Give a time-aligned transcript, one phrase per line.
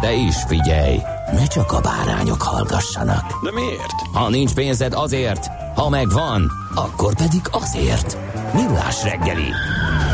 [0.00, 1.00] De is figyelj,
[1.32, 3.42] ne csak a bárányok hallgassanak.
[3.42, 3.92] De miért?
[4.12, 8.18] Ha nincs pénzed azért, ha megvan, akkor pedig azért.
[8.54, 9.48] Millás reggeli.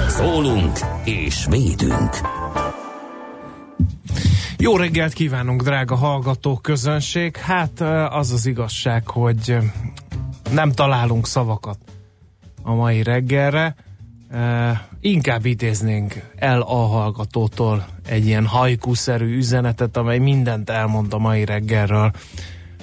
[0.09, 2.21] Szólunk és védünk.
[4.59, 7.37] Jó reggelt kívánunk, drága hallgató közönség.
[7.37, 9.57] Hát az az igazság, hogy
[10.53, 11.79] nem találunk szavakat
[12.63, 13.75] a mai reggelre.
[15.01, 22.13] Inkább idéznénk el a hallgatótól egy ilyen hajkuszerű üzenetet, amely mindent elmond a mai reggelről.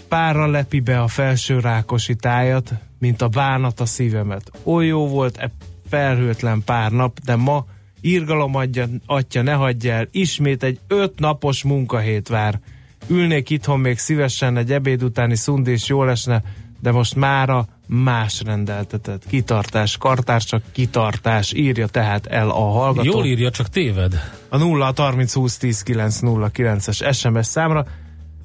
[0.07, 4.51] Párra lepi be a felső rákosi tájat, mint a bánat a szívemet.
[4.63, 5.51] Oly jó volt e
[5.89, 7.65] felhőtlen pár nap, de ma
[8.01, 12.59] írgalom adja, atya, ne hagyja el, ismét egy öt napos munkahét vár.
[13.07, 16.43] Ülnék itthon még szívesen, egy ebéd utáni szundés jól esne,
[16.81, 19.23] de most mára más rendeltetett.
[19.27, 23.09] Kitartás, kartársak, kitartás, írja tehát el a hallgató.
[23.09, 24.31] Jól írja, csak téved.
[24.49, 27.85] A 0 30 20 10 9 0 9-es SMS számra.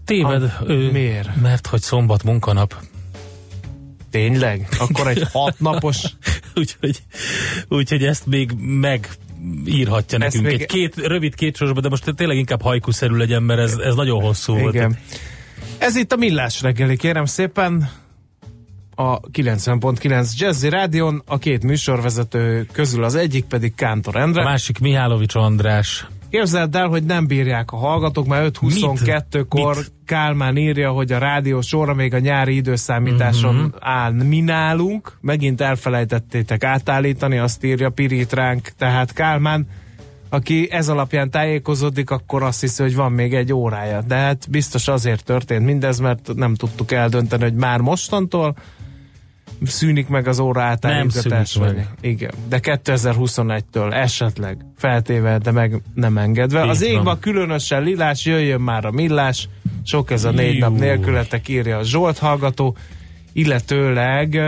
[0.04, 0.42] Téved.
[0.42, 1.36] A, ő, miért?
[1.40, 2.74] Mert hogy szombat munkanap.
[4.10, 4.68] Tényleg?
[4.78, 6.02] Akkor egy hat napos...
[6.54, 7.02] úgyhogy,
[7.68, 9.08] úgyhogy ezt még meg
[9.66, 10.52] írhatja Ezt nekünk.
[10.52, 13.94] még- Egy két, rövid két sorosba, de most tényleg inkább hajkuszerű legyen, mert ez, ez
[13.94, 14.74] nagyon hosszú volt.
[14.74, 14.98] Igen.
[15.78, 17.90] Ez itt a Millás reggeli, kérem szépen.
[18.94, 24.44] A 90.9 Jazzy Rádion, a két műsorvezető közül az egyik pedig Kántor A Endre.
[24.44, 26.06] másik Mihálovics András.
[26.30, 29.92] Képzeld el, hogy nem bírják a hallgatók, mert 5.22-kor Mit?
[30.06, 33.72] Kálmán írja, hogy a rádió sorra még a nyári időszámításon uh-huh.
[33.80, 34.12] áll.
[34.12, 39.66] Mi nálunk, megint elfelejtettétek átállítani, azt írja Pirít ránk, tehát Kálmán,
[40.28, 44.00] aki ez alapján tájékozódik, akkor azt hiszi, hogy van még egy órája.
[44.00, 48.54] De hát biztos azért történt mindez, mert nem tudtuk eldönteni, hogy már mostantól
[49.64, 51.48] szűnik meg az óra átállítgatás.
[51.48, 51.88] szűnik meg.
[52.00, 56.62] Igen, de 2021-től esetleg feltéve, de meg nem engedve.
[56.62, 57.18] Így az égben van.
[57.18, 59.48] különösen lilás, jöjjön már a millás,
[59.84, 60.60] sok ez a négy Jú.
[60.60, 62.76] nap nélkületek írja a Zsolt hallgató,
[63.32, 64.40] illetőleg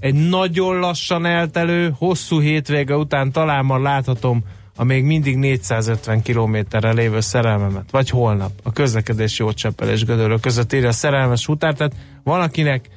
[0.00, 4.44] egy nagyon lassan eltelő, hosszú hétvége után talán már láthatom
[4.76, 10.72] a még mindig 450 kilométerre lévő szerelmemet, vagy holnap a közlekedés Jócseppel és Gödöllő között
[10.72, 12.88] írja a szerelmes utár, tehát van akinek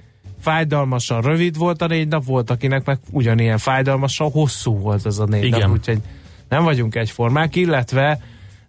[0.48, 5.26] fájdalmasan rövid volt a négy nap, volt akinek meg ugyanilyen fájdalmasan hosszú volt ez a
[5.26, 5.60] négy Igen.
[5.60, 6.00] nap, úgyhogy
[6.50, 8.20] nem vagyunk egyformák, illetve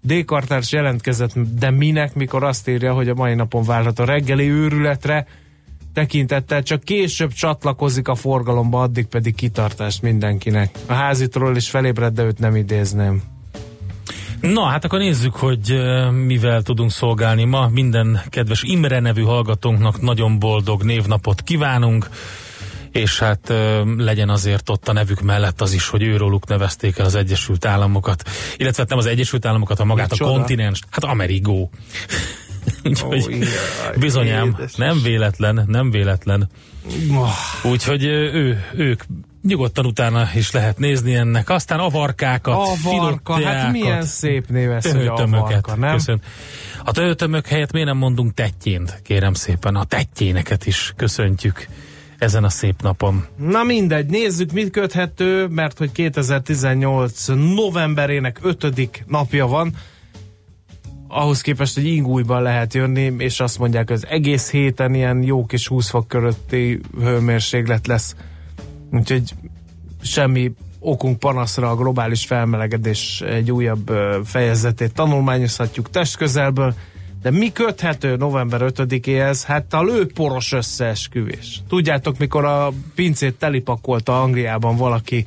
[0.01, 0.25] D.
[0.25, 5.27] Kartárs jelentkezett, de minek, mikor azt írja, hogy a mai napon várható reggeli őrületre
[5.93, 10.79] tekintettel csak később csatlakozik a forgalomba, addig pedig kitartást mindenkinek.
[10.87, 13.23] A házitról is felébred, de őt nem idézném.
[14.41, 15.81] Na, hát akkor nézzük, hogy
[16.27, 17.69] mivel tudunk szolgálni ma.
[17.69, 22.09] Minden kedves Imre nevű hallgatónknak nagyon boldog névnapot kívánunk,
[22.93, 23.53] és hát
[23.97, 28.23] legyen azért ott a nevük mellett az is, hogy őróluk nevezték el az Egyesült Államokat,
[28.57, 30.31] illetve hát nem az Egyesült Államokat, hanem magát Micsoda?
[30.31, 31.71] a kontinens, hát Amerigó.
[32.85, 34.75] Úgyhogy Ó, jaj, bizonyám, édes.
[34.75, 36.49] nem véletlen, nem véletlen.
[37.63, 39.03] Úgyhogy ö, ő, ők
[39.43, 41.49] nyugodtan utána is lehet nézni ennek.
[41.51, 45.93] Aztán avarkákat, Avarka, hát milyen szép név ez, hogy avarka, nem?
[45.93, 46.21] Köszön.
[46.85, 49.77] A töhötömök helyett miért nem mondunk tettyént, kérem szépen.
[49.77, 51.67] A tettyéneket is köszöntjük
[52.19, 53.27] ezen a szép napon.
[53.37, 59.73] Na mindegy, nézzük, mit köthető, mert hogy 2018 novemberének ötödik napja van,
[61.09, 65.47] ahhoz képest, hogy ingújban lehet jönni, és azt mondják, hogy az egész héten ilyen jó
[65.47, 68.15] kis 20 fok körötti hőmérséklet lesz.
[68.93, 69.35] Úgyhogy
[70.03, 73.93] semmi okunk panaszra a globális felmelegedés egy újabb
[74.25, 76.75] fejezetét tanulmányozhatjuk testközelből,
[77.23, 79.43] de mi köthető november 5-éhez?
[79.47, 81.63] Hát a lőporos összeesküvés.
[81.69, 85.27] Tudjátok, mikor a pincét telipakolta Angliában valaki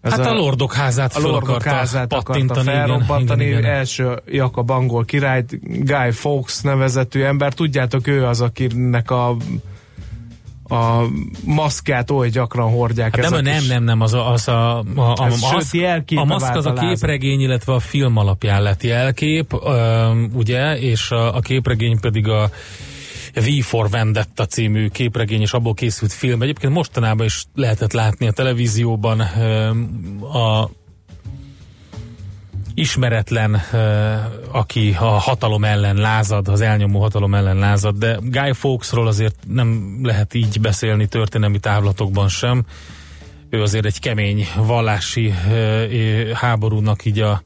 [0.00, 3.44] Ez hát a, a Lordok házát a Lordok házát akarta felrobbantani.
[3.44, 3.70] Igen, igen.
[3.70, 7.52] Első Jakab angol királyt, Guy Fawkes nevezetű ember.
[7.52, 9.36] Tudjátok, ő az, akinek a
[10.68, 11.06] a
[11.44, 13.16] maszkát oly gyakran hordják.
[13.16, 15.74] Hát nem, nem, nem, nem, az a, az a, a, a, a, maszk,
[16.14, 19.54] a maszk az a képregény, illetve a film alapján lett jelkép,
[20.32, 22.50] ugye, és a, a képregény pedig a
[23.34, 26.42] V for Vendetta című képregény, és abból készült film.
[26.42, 29.20] Egyébként mostanában is lehetett látni a televízióban
[30.32, 30.70] a
[32.76, 33.62] ismeretlen,
[34.50, 39.98] aki a hatalom ellen lázad, az elnyomó hatalom ellen lázad, de Guy Fawkesról azért nem
[40.02, 42.64] lehet így beszélni történelmi távlatokban sem.
[43.50, 45.34] Ő azért egy kemény vallási
[46.34, 47.42] háborúnak így a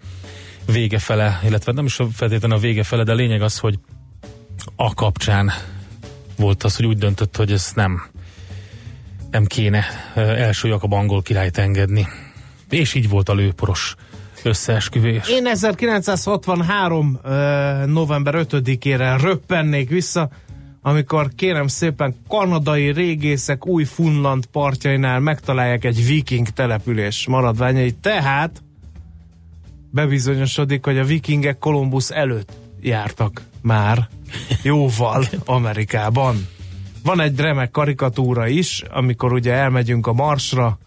[0.67, 3.79] vége fele, illetve nem is feltétlenül a vége fele, de a lényeg az, hogy
[4.76, 5.53] a kapcsán
[6.37, 8.03] volt az, hogy úgy döntött, hogy ez nem
[9.31, 9.85] nem kéne
[10.15, 12.09] első Jakab angol királyt engedni.
[12.71, 13.94] És így volt a lőporos
[14.45, 15.29] összeesküvés.
[15.29, 17.21] Én 1963.
[17.87, 20.29] november 5-ére röppennék vissza,
[20.83, 28.63] amikor kérem szépen kanadai régészek új Funland partjainál megtalálják egy viking település maradványait, tehát
[29.91, 34.09] bebizonyosodik, hogy a vikingek Kolumbusz előtt jártak már
[34.63, 36.47] jóval Amerikában.
[37.05, 40.79] Van egy remek karikatúra is, amikor ugye elmegyünk a Marsra,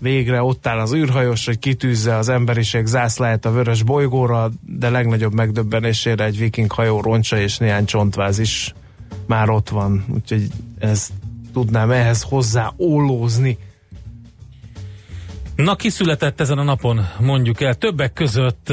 [0.00, 5.32] végre ott áll az űrhajós, hogy kitűzze az emberiség zászláját a vörös bolygóra, de legnagyobb
[5.32, 8.74] megdöbbenésére egy viking hajó roncsa és néhány csontváz is
[9.26, 10.04] már ott van.
[10.14, 10.46] Úgyhogy
[10.78, 11.08] ez
[11.52, 13.58] tudnám ehhez hozzá ólózni.
[15.56, 18.70] Na, kiszületett ezen a napon, mondjuk el, többek között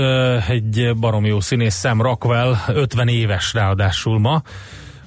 [0.48, 4.42] egy barom jó színész Sam Rockwell, 50 éves ráadásul ma,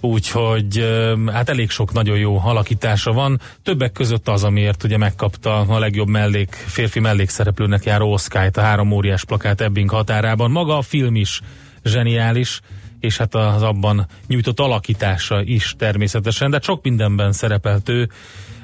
[0.01, 0.85] úgyhogy
[1.33, 3.41] hát elég sok nagyon jó alakítása van.
[3.63, 8.91] Többek között az, amiért ugye megkapta a legjobb mellék, férfi mellékszereplőnek járó Oscar-t a három
[8.91, 10.51] óriás plakát Ebbing határában.
[10.51, 11.41] Maga a film is
[11.85, 12.61] zseniális,
[13.01, 18.09] és hát az abban nyújtott alakítása is természetesen, de sok mindenben szerepelt ő,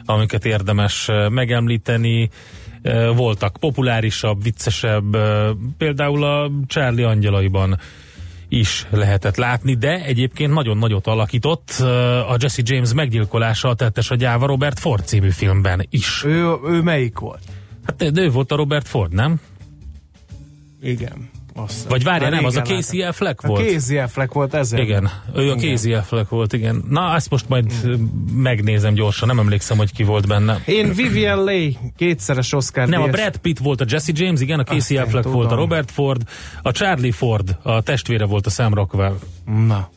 [0.04, 2.30] amiket érdemes megemlíteni.
[3.14, 5.16] Voltak populárisabb, viccesebb,
[5.78, 7.78] például a Charlie Angyalaiban
[8.54, 11.70] is lehetett látni, de egyébként nagyon nagyot alakított
[12.28, 16.22] a Jesse James meggyilkolása a tettes a gyáva Robert Ford című filmben is.
[16.24, 17.42] Ő, ő melyik volt?
[17.86, 19.40] Hát ő volt a Robert Ford, nem?
[20.82, 21.30] Igen.
[21.56, 23.60] Azt Vagy várja, nem, az a Casey Affleck volt?
[23.60, 24.80] A Casey Affleck volt ezzel.
[24.80, 26.84] Igen, ő a Casey Affleck volt, igen.
[26.88, 27.98] Na, ezt most majd igen.
[28.34, 30.62] megnézem gyorsan, nem emlékszem, hogy ki volt benne.
[30.66, 34.64] Én Vivian Leigh, kétszeres Oscar Nem, a Brad Pitt volt a Jesse James, igen, a
[34.64, 36.22] Casey Azt Affleck volt a Robert Ford,
[36.62, 39.18] a Charlie Ford, a testvére volt a Sam Rockwell.
[39.66, 39.90] Na.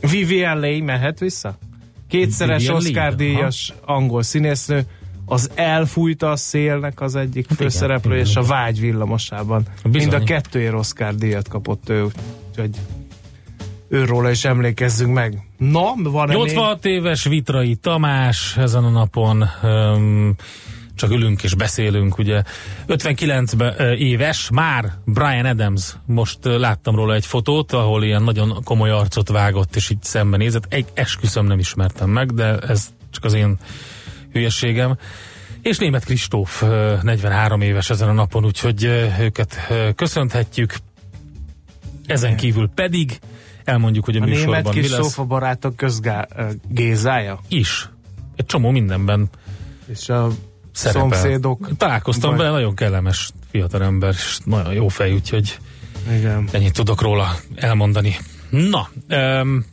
[0.00, 1.58] Vivian Leigh mehet vissza?
[2.08, 4.86] Kétszeres Oscar díjas angol színésznő,
[5.28, 9.62] az elfújta a szélnek az egyik hát főszereplő, és a vágy villamosában.
[9.84, 10.08] Bizony.
[10.08, 12.06] Mind a kettőért Oscar díjat kapott ő,
[12.48, 12.70] úgyhogy
[13.88, 15.42] őróla is emlékezzünk meg.
[15.56, 16.92] Na, van 86 még?
[16.92, 20.34] éves Vitrai Tamás ezen a napon um,
[20.94, 22.42] csak ülünk és beszélünk, ugye
[22.86, 23.52] 59
[23.98, 29.76] éves, már Brian Adams, most láttam róla egy fotót, ahol ilyen nagyon komoly arcot vágott,
[29.76, 30.64] és így szembenézett.
[30.68, 33.58] Egy esküszöm nem ismertem meg, de ez csak az én
[34.38, 34.98] hülyeségem.
[35.62, 36.62] És német Kristóf
[37.02, 38.84] 43 éves ezen a napon, úgyhogy
[39.20, 39.56] őket
[39.94, 40.74] köszönhetjük.
[42.06, 43.18] Ezen kívül pedig
[43.64, 47.40] elmondjuk, hogy a, a műsorban német Kristóf a barátok közgézája?
[47.48, 47.90] Is.
[48.36, 49.28] Egy csomó mindenben.
[49.86, 50.28] És a
[50.72, 51.00] szerepel.
[51.00, 51.76] szomszédok.
[51.76, 55.58] Találkoztam vele, nagyon kellemes fiatalember, és nagyon jó fej, úgyhogy
[56.16, 56.48] Igen.
[56.52, 58.16] ennyit tudok róla elmondani.
[58.50, 59.64] Na, um,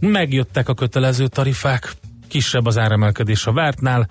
[0.00, 1.92] megjöttek a kötelező tarifák,
[2.30, 4.08] kisebb az áremelkedés a vártnál.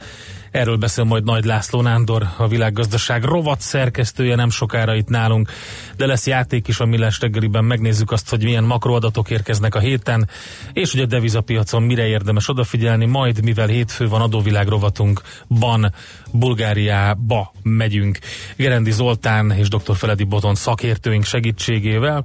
[0.51, 5.51] Erről beszél majd Nagy László Nándor, a világgazdaság rovat szerkesztője nem sokára itt nálunk,
[5.97, 10.29] de lesz játék is a Millás reggeliben, megnézzük azt, hogy milyen makroadatok érkeznek a héten,
[10.73, 15.93] és hogy a devizapiacon mire érdemes odafigyelni, majd mivel hétfő van adóvilág rovatunkban,
[16.31, 18.19] Bulgáriába megyünk.
[18.55, 19.95] Gerendi Zoltán és dr.
[19.95, 22.23] Feledi Boton szakértőink segítségével,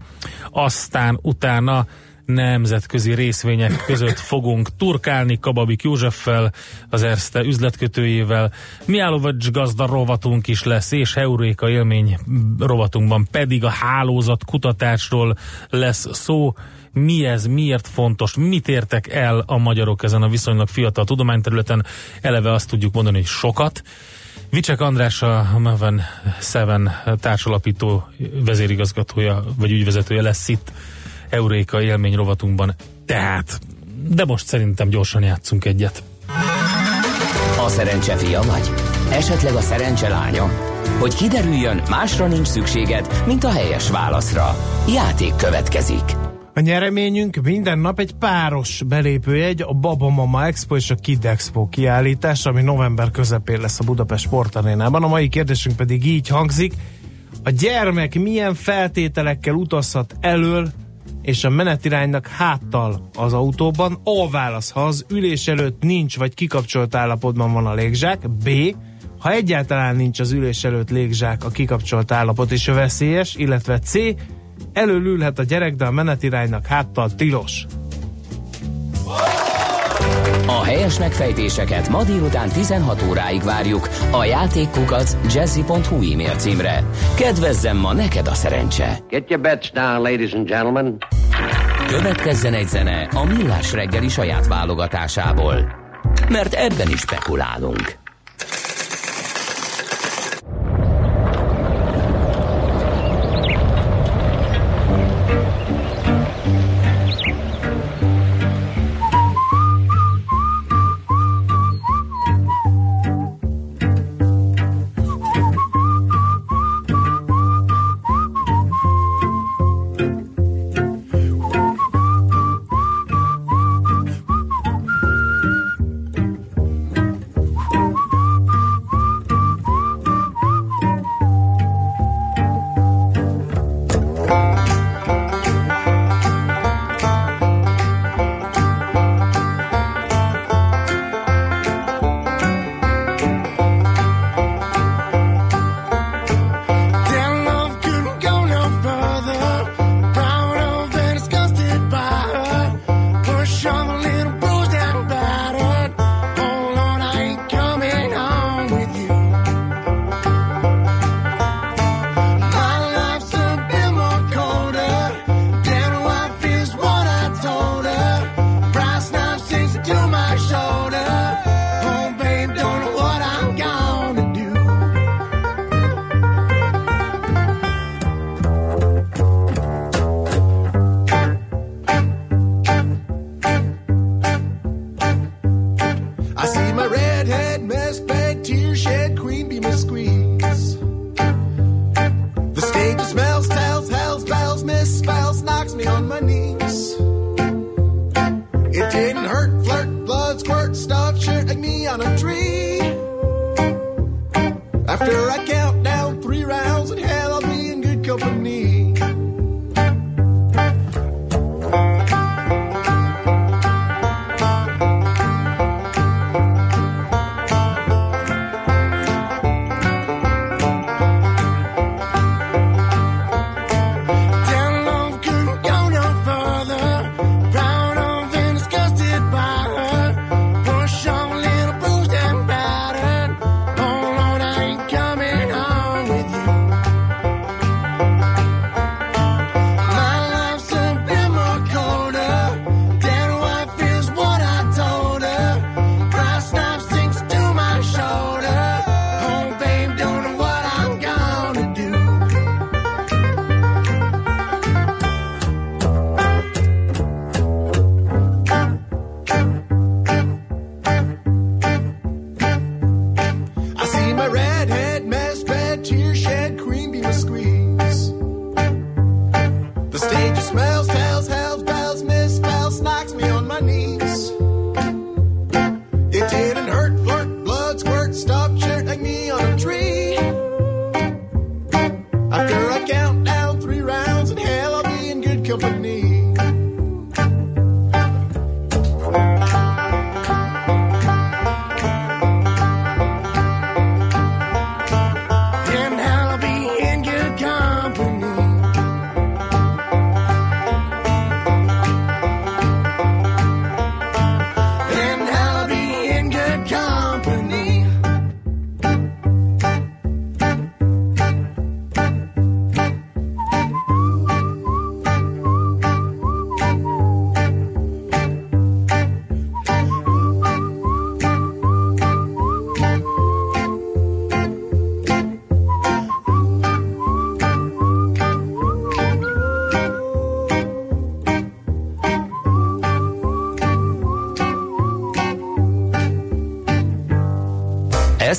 [0.50, 1.86] aztán utána
[2.26, 6.52] nemzetközi részvények között fogunk turkálni Kababik Józseffel,
[6.90, 8.52] az Erste üzletkötőjével.
[8.84, 12.18] Miálovacs gazda rovatunk is lesz, és Heuréka élmény
[12.58, 15.36] rovatunkban pedig a hálózat kutatásról
[15.70, 16.54] lesz szó.
[16.92, 21.86] Mi ez, miért fontos, mit értek el a magyarok ezen a viszonylag fiatal tudományterületen?
[22.20, 23.82] Eleve azt tudjuk mondani, hogy sokat.
[24.50, 26.02] Vicsek András a Maven
[26.40, 26.90] Seven
[27.20, 28.08] társalapító
[28.44, 30.72] vezérigazgatója, vagy ügyvezetője lesz itt
[31.30, 32.74] Euréka élmény rovatunkban.
[33.06, 33.58] Tehát,
[34.08, 36.02] de most szerintem gyorsan játszunk egyet.
[37.64, 38.70] A szerencse fia vagy?
[39.10, 40.50] Esetleg a szerencse lánya?
[40.98, 44.56] Hogy kiderüljön, másra nincs szükséged, mint a helyes válaszra.
[44.88, 46.04] Játék következik.
[46.54, 51.68] A nyereményünk minden nap egy páros belépőjegy, a Baba Mama Expo és a Kid Expo
[51.68, 55.02] kiállítás, ami november közepén lesz a Budapest Sportarénában.
[55.02, 56.72] A mai kérdésünk pedig így hangzik.
[57.44, 60.72] A gyermek milyen feltételekkel utazhat elől
[61.24, 64.00] és a menetiránynak háttal az autóban?
[64.04, 68.30] A válasz, ha az ülés előtt nincs vagy kikapcsolt állapotban van a légzsák.
[68.30, 68.50] B.
[69.18, 73.94] Ha egyáltalán nincs az ülés előtt légzsák, a kikapcsolt állapot is veszélyes, illetve C
[74.72, 77.66] Előlülhet a gyerek, de a menetiránynak háttal tilos.
[80.46, 86.84] A helyes megfejtéseket ma délután 16 óráig várjuk a játékkukat jazzy.hu e-mail címre.
[87.16, 88.98] Kedvezzem ma neked a szerencse!
[89.08, 90.96] Get your bets down, ladies and gentlemen.
[91.86, 95.54] Következzen egy zene a Millás reggeli saját válogatásából.
[96.28, 98.03] Mert ebben is spekulálunk.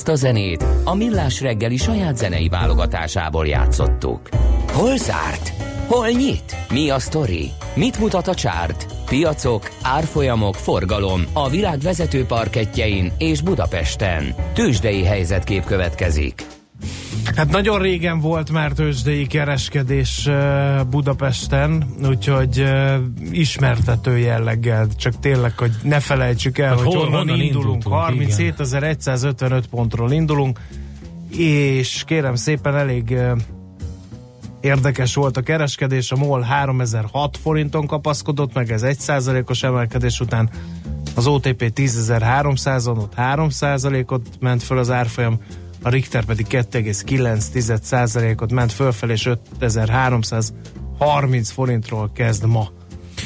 [0.05, 4.29] Ezt a zenét a Millás reggeli saját zenei válogatásából játszottuk.
[4.71, 5.53] Hol zárt?
[5.87, 6.55] Hol nyit?
[6.69, 7.51] Mi a sztori?
[7.75, 8.85] Mit mutat a csárt?
[9.05, 14.35] Piacok, árfolyamok, forgalom a világ vezető parketjein és Budapesten.
[14.53, 16.44] Tősdei helyzetkép következik.
[17.35, 20.29] Hát nagyon régen volt már tőzsdei kereskedés
[20.89, 22.63] Budapesten, úgyhogy
[23.31, 27.83] ismertető jelleggel, csak tényleg, hogy ne felejtsük el, Hát hogy hol- honnan honnan indulunk.
[27.85, 30.59] indultunk, 37.155 pontról indulunk,
[31.37, 33.17] és kérem szépen elég
[34.61, 40.49] érdekes volt a kereskedés, a MOL 3006 forinton kapaszkodott meg, ez 1%-os emelkedés után.
[41.15, 45.39] Az OTP 10.300-on, ott 3%-ot ment föl az árfolyam,
[45.85, 52.69] a Richter pedig 2,9%-ot ment fölfelé, és 5330 forintról kezd ma.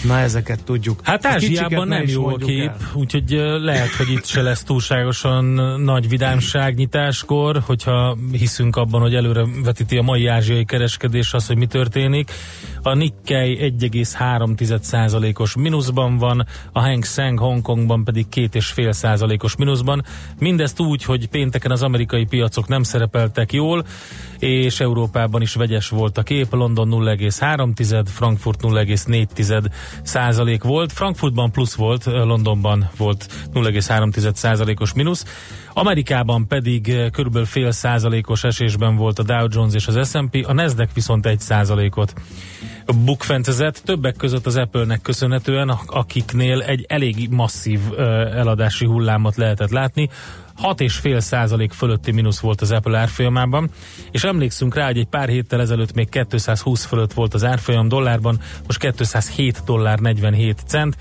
[0.03, 1.00] Na ezeket tudjuk.
[1.03, 3.29] Hát A Ázsiában ne nem jó a kép, úgyhogy
[3.62, 5.46] lehet, hogy itt se lesz túlságosan
[5.81, 11.58] nagy vidámság nyitáskor, hogyha hiszünk abban, hogy előre vetíti a mai ázsiai kereskedés az, hogy
[11.58, 12.31] mi történik.
[12.81, 20.03] A Nikkei 1,3%-os mínuszban van, a Hang Seng Hongkongban pedig 2,5%-os mínuszban.
[20.39, 23.86] Mindezt úgy, hogy pénteken az amerikai piacok nem szerepeltek jól,
[24.39, 29.65] és Európában is vegyes volt a kép, London 0,3, Frankfurt 0,4
[30.03, 35.25] százalék volt, Frankfurtban plusz volt, Londonban volt 0,3 százalékos mínusz,
[35.74, 40.53] Amerikában pedig eh, körülbelül fél százalékos esésben volt a Dow Jones és az S&P, a
[40.53, 42.13] Nasdaq viszont egy százalékot
[43.05, 48.03] bukfentezett, többek között az Apple-nek köszönhetően, akiknél egy elég masszív ö,
[48.36, 50.10] eladási hullámot lehetett látni.
[50.63, 53.69] 6,5 százalék fölötti mínusz volt az Apple árfolyamában,
[54.11, 58.39] és emlékszünk rá, hogy egy pár héttel ezelőtt még 220 fölött volt az árfolyam dollárban,
[58.65, 60.97] most 207 dollár 47 cent,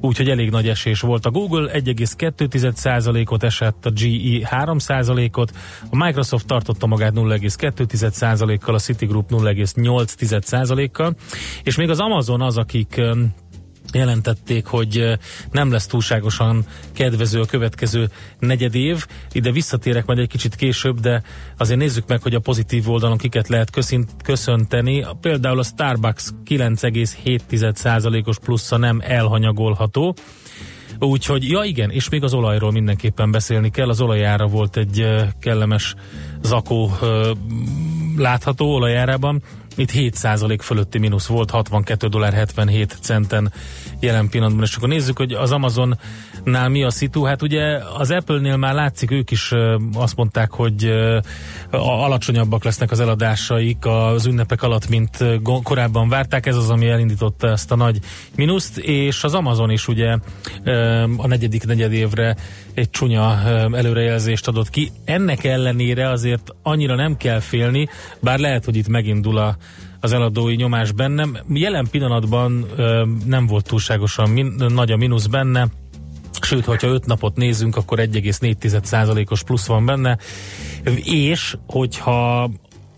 [0.00, 1.26] úgyhogy elég nagy esés volt.
[1.26, 5.52] A Google 1,2%-ot esett, a GE 3%-ot,
[5.90, 11.14] a Microsoft tartotta magát 0,2%-kal, a Citigroup 0,8%-kal,
[11.62, 13.00] és még az Amazon az, akik
[13.92, 15.18] jelentették, hogy
[15.50, 19.06] nem lesz túlságosan kedvező a következő negyed év.
[19.32, 21.22] Ide visszatérek majd egy kicsit később, de
[21.58, 25.06] azért nézzük meg, hogy a pozitív oldalon kiket lehet köszint, köszönteni.
[25.20, 30.16] Például a Starbucks 9,7%-os plusza nem elhanyagolható.
[30.98, 33.88] Úgyhogy, ja igen, és még az olajról mindenképpen beszélni kell.
[33.88, 35.06] Az olajára volt egy
[35.40, 35.94] kellemes
[36.42, 36.90] zakó
[38.16, 39.42] látható olajárában.
[39.76, 43.52] Itt 7% fölötti mínusz volt, 62 dollár 77 centen
[44.00, 44.64] jelen pillanatban.
[44.64, 47.22] És akkor nézzük, hogy az Amazonnál mi a szitu.
[47.22, 49.52] Hát ugye az Apple-nél már látszik, ők is
[49.94, 50.92] azt mondták, hogy
[51.70, 55.24] alacsonyabbak lesznek az eladásaik az ünnepek alatt, mint
[55.62, 56.46] korábban várták.
[56.46, 57.98] Ez az, ami elindította ezt a nagy
[58.36, 60.16] mínuszt, és az Amazon is ugye
[61.16, 62.36] a negyedik negyedévre
[62.74, 64.90] egy csúnya előrejelzést adott ki.
[65.04, 67.88] Ennek ellenére azért annyira nem kell félni,
[68.20, 69.56] bár lehet, hogy itt megindul a
[70.02, 71.38] az eladói nyomás bennem.
[71.52, 75.68] Jelen pillanatban ö, nem volt túlságosan min- nagy a mínusz benne,
[76.40, 80.18] sőt, hogyha 5 napot nézünk, akkor 1,4%-os plusz van benne,
[81.04, 82.50] és hogyha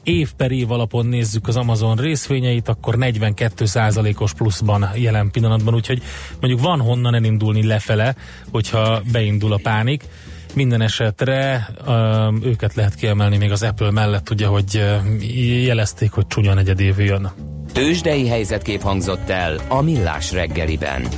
[0.03, 6.03] év per év alapon nézzük az Amazon részvényeit, akkor 42%-os pluszban jelen pillanatban, úgyhogy
[6.41, 8.15] mondjuk van honnan elindulni lefele,
[8.51, 10.05] hogyha beindul a pánik.
[10.55, 15.19] Minden esetre um, őket lehet kiemelni még az Apple mellett, ugye, hogy um,
[15.65, 17.31] jelezték, hogy csúnya negyed év jön.
[17.73, 21.09] Tőzsdei helyzetkép hangzott el a Millás reggeliben.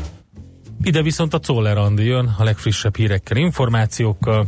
[0.83, 4.46] Ide viszont a Czoller Andi jön a legfrissebb hírekkel, információkkal,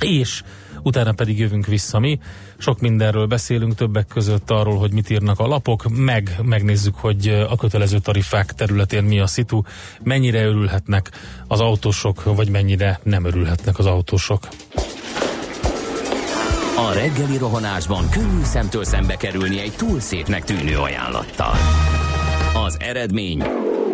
[0.00, 0.42] és
[0.82, 2.18] utána pedig jövünk vissza mi.
[2.60, 7.56] Sok mindenről beszélünk, többek között arról, hogy mit írnak a lapok, meg megnézzük, hogy a
[7.56, 9.62] kötelező tarifák területén mi a szitu,
[10.02, 11.10] mennyire örülhetnek
[11.46, 14.48] az autósok, vagy mennyire nem örülhetnek az autósok.
[16.76, 21.54] A reggeli rohanásban könnyű szemtől szembe kerülni egy túl szépnek tűnő ajánlattal.
[22.66, 23.42] Az eredmény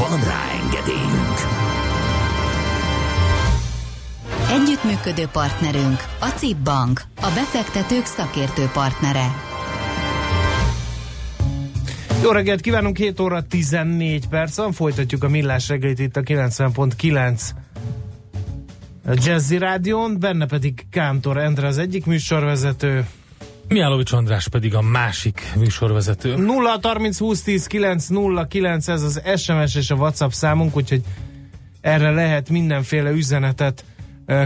[0.00, 1.38] Van rá engedélyünk!
[4.50, 9.26] Együttműködő partnerünk a CIP Bank, a befektetők szakértő partnere.
[12.22, 17.40] Jó reggelt kívánunk, 7 óra 14 perc van, folytatjuk a millás reggelit itt a 90.9
[19.06, 23.06] a Jazzy Rádión, benne pedig Kántor Endre az egyik műsorvezető,
[23.72, 26.36] Miálovics András pedig a másik műsorvezető.
[26.36, 31.02] 0 30 20 10 9 0 9 ez az SMS és a WhatsApp számunk, úgyhogy
[31.80, 33.84] erre lehet mindenféle üzenetet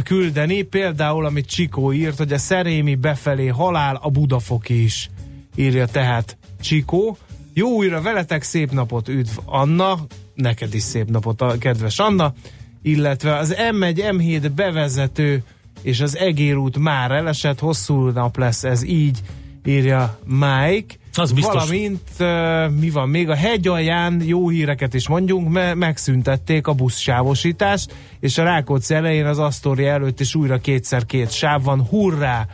[0.03, 0.63] küldeni.
[0.63, 5.11] Például, amit Csikó írt, hogy a Szerémi befelé halál, a Budafoki is
[5.55, 7.17] írja tehát Csikó.
[7.55, 9.99] Jó újra veletek, szép napot, üdv Anna,
[10.35, 12.35] neked is szép napot, a kedves Anna,
[12.83, 15.43] illetve az M1, M7 bevezető
[15.85, 19.19] és az Egér út már elesett, hosszú nap lesz ez így,
[19.65, 20.95] írja Mike.
[21.15, 21.55] Az biztos.
[21.55, 23.29] Valamint uh, mi van még?
[23.29, 29.27] A hegy alján jó híreket is mondjunk, mert megszüntették a buszsávosítást, és a Rákóczi elején
[29.27, 31.87] az Asztória előtt is újra kétszer két sáv van.
[31.87, 32.47] Hurrá!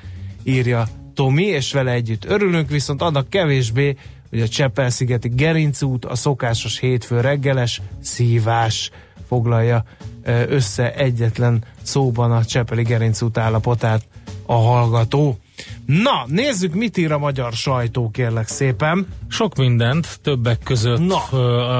[0.42, 3.96] írja Tomi, és vele együtt örülünk, viszont annak kevésbé,
[4.30, 8.90] hogy a Csepel-szigeti Gerinc út a szokásos hétfő reggeles szívás
[9.28, 9.84] foglalja
[10.24, 14.02] össze egyetlen szóban a Csepeli Gerinc út állapotát
[14.46, 15.38] a hallgató.
[15.86, 19.06] Na, nézzük, mit ír a magyar sajtó, kérlek szépen.
[19.28, 21.24] Sok mindent, többek között Na.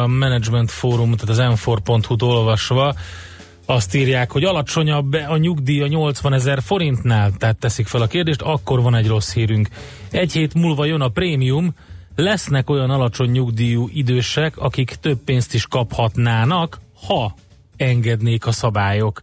[0.02, 2.94] a Management Forum, tehát az m4.hu-t olvasva,
[3.66, 8.42] azt írják, hogy alacsonyabb a nyugdíj a 80 ezer forintnál, tehát teszik fel a kérdést,
[8.42, 9.68] akkor van egy rossz hírünk.
[10.10, 11.74] Egy hét múlva jön a prémium,
[12.16, 17.34] lesznek olyan alacsony nyugdíjú idősek, akik több pénzt is kaphatnának, ha
[17.80, 19.20] engednék a szabályok.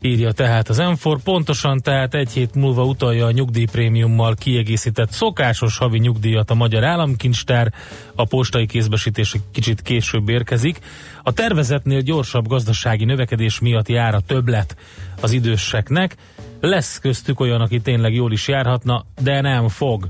[0.00, 5.98] Írja tehát az M4, pontosan tehát egy hét múlva utalja a nyugdíjprémiummal kiegészített szokásos havi
[5.98, 7.72] nyugdíjat a Magyar Államkincstár,
[8.14, 10.78] a postai kézbesítés kicsit később érkezik.
[11.22, 14.76] A tervezetnél gyorsabb gazdasági növekedés miatt jár a többlet
[15.20, 16.16] az időseknek.
[16.60, 20.08] Lesz köztük olyan, aki tényleg jól is járhatna, de nem fog.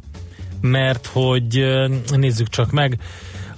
[0.61, 1.65] Mert hogy
[2.17, 2.99] nézzük csak meg,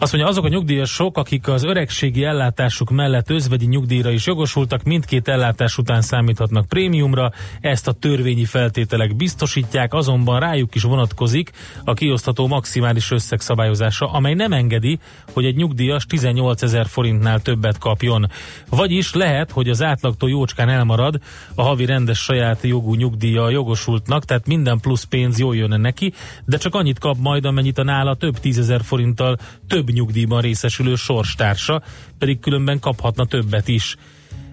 [0.01, 5.29] azt mondja, azok a nyugdíjasok, akik az öregségi ellátásuk mellett özvegyi nyugdíjra is jogosultak, mindkét
[5.29, 11.51] ellátás után számíthatnak prémiumra, ezt a törvényi feltételek biztosítják, azonban rájuk is vonatkozik
[11.85, 14.99] a kiosztható maximális összeg szabályozása, amely nem engedi,
[15.33, 18.31] hogy egy nyugdíjas 18 ezer forintnál többet kapjon.
[18.69, 21.21] Vagyis lehet, hogy az átlagtól jócskán elmarad
[21.55, 26.13] a havi rendes saját jogú nyugdíja jogosultnak, tehát minden plusz pénz jól jön neki,
[26.45, 29.37] de csak annyit kap majd, amennyit a nála több tízezer forinttal
[29.69, 31.83] több nyugdíjban részesülő sorstársa,
[32.19, 33.97] pedig különben kaphatna többet is.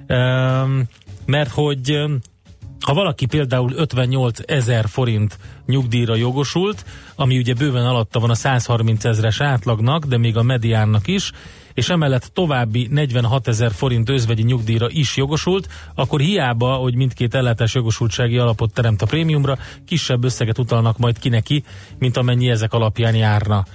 [0.08, 0.80] Ehm,
[1.26, 2.14] mert hogy ehm,
[2.86, 9.06] ha valaki például 58 ezer forint nyugdíjra jogosult, ami ugye bőven alatta van a 130
[9.06, 11.32] ezres átlagnak, de még a mediánnak is,
[11.74, 17.74] és emellett további 46 ezer forint özvegyi nyugdíjra is jogosult, akkor hiába, hogy mindkét ellátás
[17.74, 21.64] jogosultsági alapot teremt a prémiumra, kisebb összeget utalnak majd ki neki,
[22.00, 23.66] mint amennyi ezek alapján járna.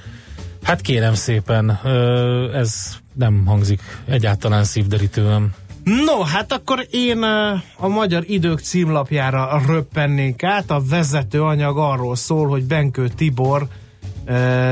[0.63, 1.81] Hát kérem szépen,
[2.55, 5.55] ez nem hangzik egyáltalán szívderítően.
[5.85, 7.23] No, hát akkor én
[7.77, 10.71] a Magyar Idők címlapjára röppennék át.
[10.71, 13.67] A vezető anyag arról szól, hogy Benkő Tibor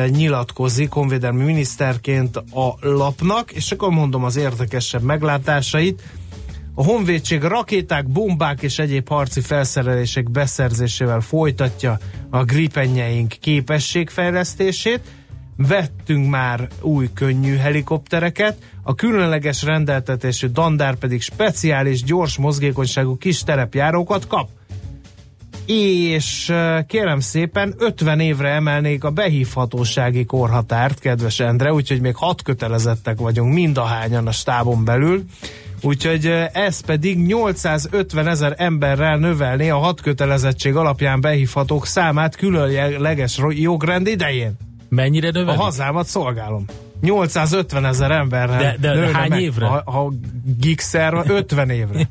[0.08, 6.02] nyilatkozik honvédelmi miniszterként a lapnak, és akkor mondom az érdekesebb meglátásait.
[6.74, 11.98] A honvédség rakéták, bombák és egyéb harci felszerelések beszerzésével folytatja
[12.30, 15.00] a gripenjeink képességfejlesztését.
[15.66, 24.26] Vettünk már új könnyű helikoptereket, a különleges rendeltetésű dandár pedig speciális, gyors mozgékonyságú kis terepjárókat
[24.26, 24.48] kap.
[25.66, 26.52] És
[26.86, 33.54] kérem szépen 50 évre emelnék a behívhatósági korhatárt, kedves Endre, úgyhogy még hat kötelezettek vagyunk
[33.54, 35.24] mindahányan a stábon belül.
[35.82, 44.06] Úgyhogy ez pedig 850 ezer emberrel növelné a hat kötelezettség alapján behívhatók számát különleges jogrend
[44.06, 44.67] idején.
[44.88, 45.60] Mennyire A növelik?
[45.60, 46.64] hazámat szolgálom.
[47.00, 48.58] 850 ezer emberrel.
[48.58, 49.40] De- de nőne hány meg.
[49.42, 49.66] évre?
[49.66, 50.12] Ha, ha
[50.58, 52.08] gigszer, 50 évre.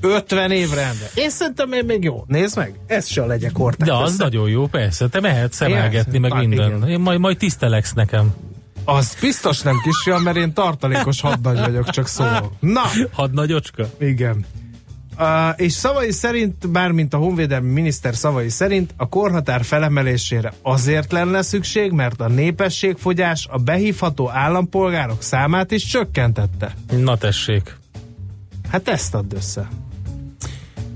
[0.00, 1.08] 50 évre ember.
[1.14, 2.24] Én szerintem én még jó.
[2.26, 3.88] Nézd meg, ez se legyen kortát.
[3.88, 5.08] De az nagyon jó, persze.
[5.08, 6.66] Te mehetsz szemelgetni, meg Hát, minden.
[6.76, 6.88] igen.
[6.88, 8.34] Én majd, majd tiszteleksz nekem.
[8.84, 12.52] Az biztos nem kisfiam, mert én tartalékos hadnagy vagyok, csak szólok.
[12.60, 12.82] Na,
[13.12, 13.84] Hadnagyocska?
[13.98, 14.44] igen.
[15.18, 21.42] Uh, és szavai szerint, bármint a honvédelmi miniszter szavai szerint, a korhatár felemelésére azért lenne
[21.42, 26.74] szükség, mert a népességfogyás a behívható állampolgárok számát is csökkentette.
[26.96, 27.76] Na tessék.
[28.70, 29.68] Hát ezt add össze.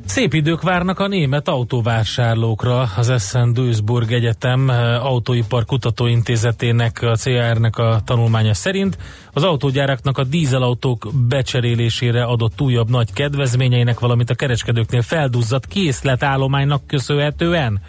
[0.08, 2.90] Szép idők várnak a német autóvásárlókra.
[2.96, 8.98] Az Essen Duisburg Egyetem eh, Autóipar Kutatóintézetének, a CR-nek a tanulmánya szerint
[9.32, 17.80] az autógyáraknak a dízelautók becserélésére adott újabb nagy kedvezményeinek, valamint a kereskedőknél felduzzadt készletállománynak köszönhetően,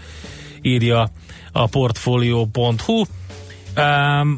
[0.61, 1.09] írja
[1.51, 3.03] a portfolio.hu.
[3.77, 4.37] Um,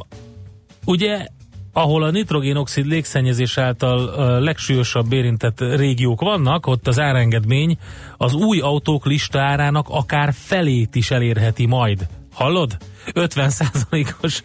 [0.86, 1.28] ugye
[1.74, 7.78] ahol a nitrogénoxid légszennyezés által a legsúlyosabb érintett régiók vannak, ott az árengedmény
[8.18, 12.08] az új autók listárának akár felét is elérheti majd.
[12.34, 12.78] Hallod?
[13.14, 14.42] 50%-os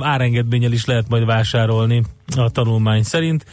[0.00, 2.04] árengedménnyel is lehet majd vásárolni
[2.36, 3.44] a tanulmány szerint.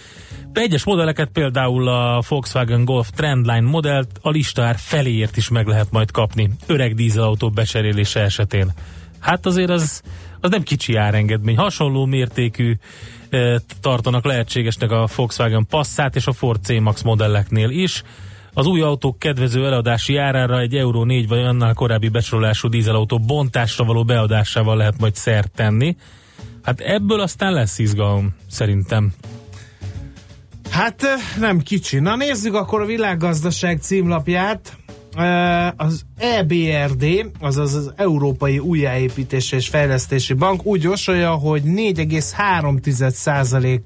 [0.53, 6.11] Egyes modelleket, például a Volkswagen Golf Trendline modellt a listár feléért is meg lehet majd
[6.11, 8.73] kapni, öreg dízelautó becserélése esetén.
[9.19, 10.01] Hát azért az,
[10.45, 11.57] az nem kicsi árengedmény.
[11.57, 12.73] Hasonló mértékű
[13.29, 18.03] e, tartanak lehetségesnek a Volkswagen Passat és a Ford C-Max modelleknél is.
[18.53, 23.85] Az új autók kedvező eladási árára egy Euró 4 vagy annál korábbi besorolású dízelautó bontásra
[23.85, 25.95] való beadásával lehet majd szert tenni.
[26.63, 29.13] Hát ebből aztán lesz izgalom, szerintem.
[30.69, 31.03] Hát
[31.39, 31.99] nem kicsi.
[31.99, 34.77] Na nézzük akkor a világgazdaság címlapját.
[35.75, 37.05] Az EBRD,
[37.39, 43.79] azaz az Európai Újjáépítési és Fejlesztési Bank úgy jósolja, hogy 4,3%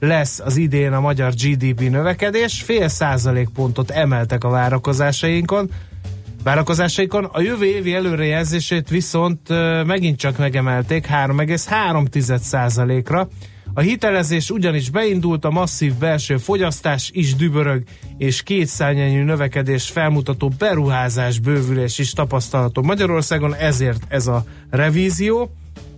[0.00, 5.70] lesz az idén a magyar GDP növekedés, fél százalékpontot emeltek a várakozásainkon,
[6.42, 7.24] várakozásaikon.
[7.24, 9.48] A jövő évi előrejelzését viszont
[9.86, 13.28] megint csak megemelték 3,3%-ra.
[13.78, 17.82] A hitelezés ugyanis beindult, a masszív belső fogyasztás is dübörög,
[18.16, 25.50] és kétszányanyú növekedés felmutató beruházás bővülés is tapasztalható Magyarországon, ezért ez a revízió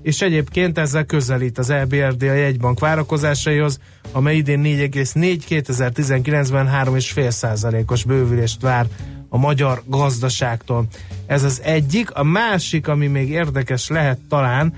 [0.02, 3.78] és egyébként ezzel közelít az EBRD a jegybank várakozásaihoz,
[4.12, 8.86] amely idén 4,4, 2019-ben 3,5 százalékos bővülést vár
[9.28, 10.86] a magyar gazdaságtól.
[11.26, 12.10] Ez az egyik.
[12.10, 14.74] A másik, ami még érdekes lehet talán,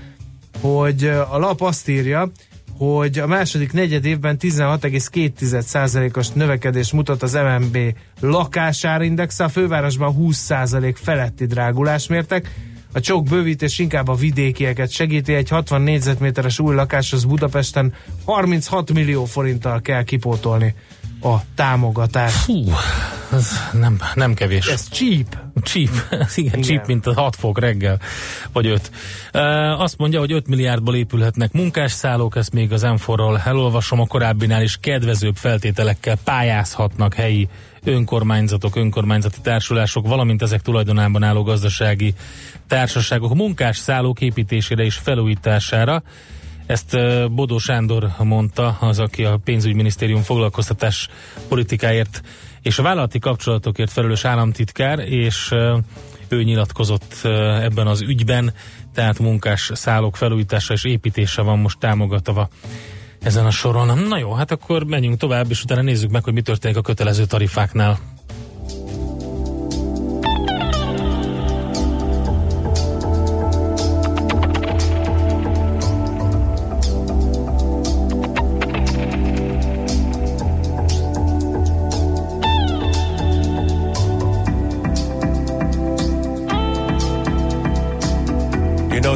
[0.61, 2.31] hogy a lap azt írja,
[2.77, 7.77] hogy a második negyed évben 16,2%-os növekedés mutat az MNB
[8.19, 12.49] lakásárindexe, a fővárosban 20% feletti drágulás mértek,
[12.93, 17.93] a csók bővítés inkább a vidékieket segíti, egy 60 négyzetméteres új lakáshoz Budapesten
[18.25, 20.75] 36 millió forinttal kell kipótolni
[21.21, 22.35] a támogatást.
[22.35, 22.63] Fú,
[23.31, 24.67] ez nem, nem kevés.
[24.67, 25.42] Ez cheap.
[25.61, 27.99] Cheap, igen, igen, cheap, mint a 6 fok reggel,
[28.51, 28.91] vagy 5.
[29.33, 34.61] Uh, azt mondja, hogy 5 milliárdból épülhetnek munkásszállók, ezt még az M4-ról elolvasom, a korábbinál
[34.61, 37.47] is kedvezőbb feltételekkel pályázhatnak helyi
[37.83, 42.13] önkormányzatok, önkormányzati társulások, valamint ezek tulajdonában álló gazdasági
[42.67, 46.03] társaságok munkásszállók építésére és felújítására.
[46.65, 46.97] Ezt
[47.31, 51.09] Bodó Sándor mondta, az, aki a pénzügyminisztérium foglalkoztatás
[51.47, 52.21] politikáért
[52.63, 55.51] és a vállalati kapcsolatokért felelős államtitkár, és
[56.27, 57.15] ő nyilatkozott
[57.61, 58.53] ebben az ügyben,
[58.93, 62.49] tehát munkás szállók felújítása és építése van most támogatva
[63.21, 63.97] ezen a soron.
[63.97, 67.25] Na jó, hát akkor menjünk tovább, és utána nézzük meg, hogy mi történik a kötelező
[67.25, 67.99] tarifáknál.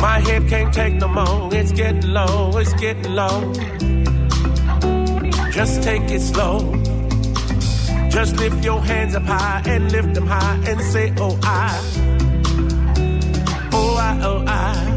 [0.00, 1.52] My head can't take no more.
[1.52, 2.56] It's getting low.
[2.56, 3.52] It's getting low.
[5.50, 6.72] Just take it slow.
[8.08, 11.80] Just lift your hands up high and lift them high and say, Oh, I.
[13.72, 14.96] Oh, I, oh, I.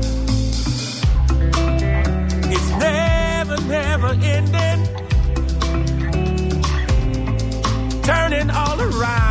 [2.53, 4.81] It's never, never ending.
[8.03, 9.30] Turning all around.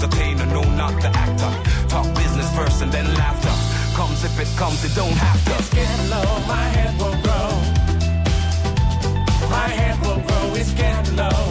[0.00, 1.50] Entertainer, no, not the actor.
[1.88, 3.50] Talk business first and then laughter.
[3.96, 5.58] Comes if it comes, it don't have to.
[5.58, 7.48] It's getting low, my head will grow.
[9.50, 11.42] My head will grow, it's getting low.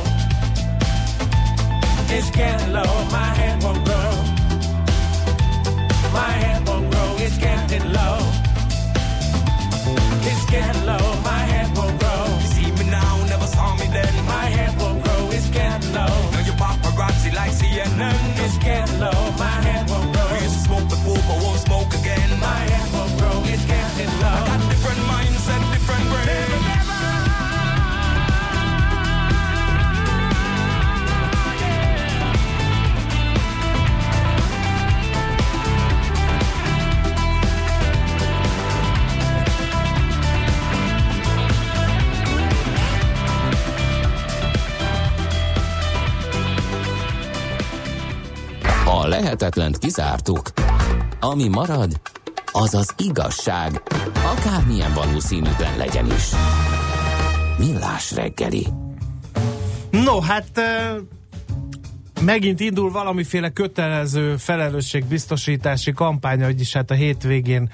[2.07, 4.11] It's getting low, my head won't grow.
[6.13, 8.17] My head won't grow, it's getting low.
[10.23, 12.23] It's getting low, my head won't grow.
[12.39, 14.13] You see me now, never saw me then.
[14.25, 14.96] My head won't
[17.37, 18.17] like CNN.
[18.43, 20.27] It's getting low, my head won't grow.
[20.33, 22.29] We used to smoke before, but won't smoke again.
[22.39, 24.37] My head won't grow, it's getting low.
[24.37, 26.66] I Got different mindset, different brain.
[48.89, 50.51] A lehetetlent kizártuk.
[51.19, 52.01] Ami marad,
[52.51, 53.81] az az igazság,
[54.25, 56.31] akármilyen valószínűtlen legyen is.
[57.57, 58.67] Millás reggeli.
[59.91, 60.61] No, hát
[62.21, 67.69] megint indul valamiféle kötelező felelősségbiztosítási kampány, vagyis hát a hétvégén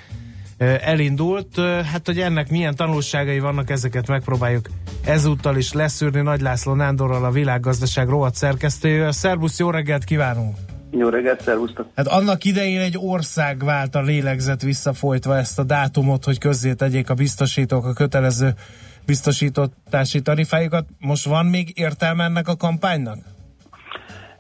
[0.82, 1.60] elindult.
[1.92, 4.70] Hát, hogy ennek milyen tanulságai vannak, ezeket megpróbáljuk
[5.04, 6.22] ezúttal is leszűrni.
[6.22, 9.12] Nagy László Nándorral, a világgazdaság rovat szerkesztőjével.
[9.12, 10.58] Szerbusz, jó reggelt kívánunk!
[10.98, 11.88] Jó reggelt, szervusztok!
[11.96, 17.10] Hát annak idején egy ország vált a lélegzet visszafolytva ezt a dátumot, hogy közzé tegyék
[17.10, 18.50] a biztosítók a kötelező
[19.06, 20.86] biztosítási tarifájukat.
[21.00, 23.18] Most van még értelme ennek a kampánynak?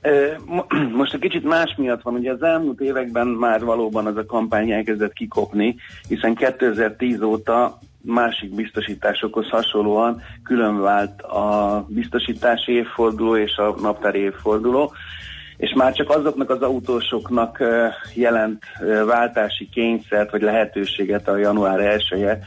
[0.99, 4.71] Most egy kicsit más miatt van, ugye az elmúlt években már valóban ez a kampány
[4.71, 5.75] elkezdett kikopni,
[6.07, 14.93] hiszen 2010 óta másik biztosításokhoz hasonlóan külön vált a biztosítási évforduló és a naptári évforduló,
[15.57, 17.63] és már csak azoknak az autósoknak
[18.13, 18.63] jelent
[19.05, 22.39] váltási kényszert vagy lehetőséget a január 1 -e,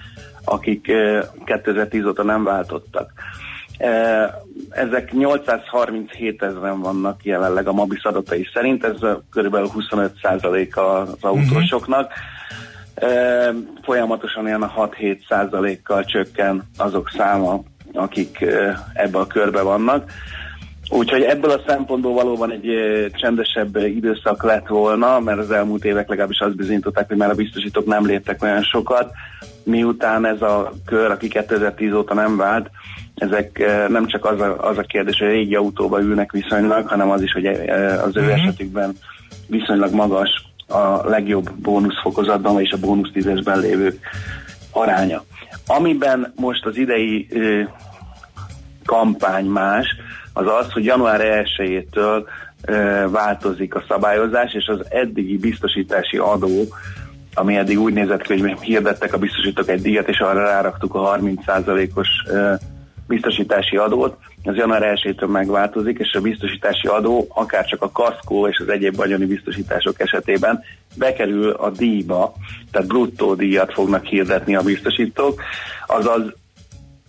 [0.44, 3.12] akik ö, 2010 óta nem váltottak.
[4.70, 8.96] Ezek 837 ezeren vannak jelenleg a Mabis adatai szerint, ez
[9.30, 9.56] kb.
[9.56, 12.12] 25% az autósoknak.
[12.94, 13.48] Eh,
[13.82, 18.44] Folyamatosan ilyen a 6-7 százalékkal csökken azok száma, akik
[18.92, 20.10] ebbe a körbe vannak.
[20.88, 22.70] Úgyhogy ebből a szempontból valóban egy
[23.12, 27.86] csendesebb időszak lett volna, mert az elmúlt évek legalábbis azt bizonyították, hogy már a biztosítók
[27.86, 29.12] nem léptek olyan sokat,
[29.64, 32.70] miután ez a kör, aki 2010 óta nem vált,
[33.14, 37.10] ezek nem csak az a, az a kérdés, hogy a régi autóba ülnek viszonylag, hanem
[37.10, 37.46] az is, hogy
[38.04, 38.30] az ő Mhm.
[38.30, 38.96] esetükben
[39.46, 43.98] viszonylag magas a legjobb bónuszfokozatban és a bónusz tízesben lévők
[44.70, 45.24] aránya.
[45.66, 47.62] Amiben most az idei ö,
[48.84, 49.86] kampány más,
[50.36, 51.20] az az, hogy január
[51.58, 52.24] 1-től
[53.10, 56.64] változik a szabályozás, és az eddigi biztosítási adó,
[57.34, 61.18] ami eddig úgy nézett ki, hogy hirdettek a biztosítók egy díjat, és arra ráraktuk a
[61.20, 62.54] 30%-os ö,
[63.06, 68.58] biztosítási adót, az január 1-től megváltozik, és a biztosítási adó akár csak a kaszkó és
[68.58, 70.62] az egyéb vagyoni biztosítások esetében
[70.96, 72.32] bekerül a díjba,
[72.70, 75.42] tehát bruttó díjat fognak hirdetni a biztosítók,
[75.86, 76.34] azaz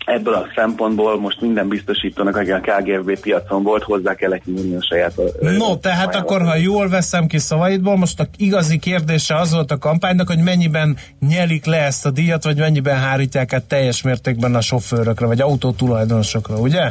[0.08, 4.84] ebből a szempontból most minden biztosítónak, aki a KGFB piacon volt, hozzá kellett nyúlni a
[4.84, 9.72] saját No, tehát akkor, ha jól veszem ki szavaidból, most a igazi kérdése az volt
[9.72, 14.56] a kampánynak, hogy mennyiben nyelik le ezt a díjat, vagy mennyiben hárítják át teljes mértékben
[14.56, 16.82] a sofőrökre, vagy autótulajdonosokra, ugye?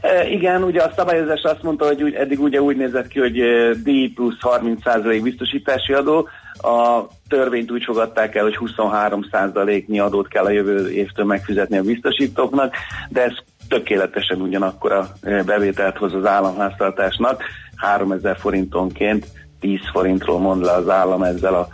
[0.00, 3.38] E, igen, ugye a szabályozás azt mondta, hogy úgy, eddig ugye úgy nézett ki, hogy
[3.38, 6.28] e, díj plusz 30% biztosítási adó,
[6.62, 12.74] a törvényt úgy fogadták el, hogy 23%-nyi adót kell a jövő évtől megfizetni a biztosítóknak,
[13.08, 13.32] de ez
[13.68, 17.42] tökéletesen ugyanakkor a e, bevételt hoz az államháztartásnak,
[17.76, 19.26] 3000 forintonként
[19.60, 21.68] 10 forintról mond le az állam ezzel a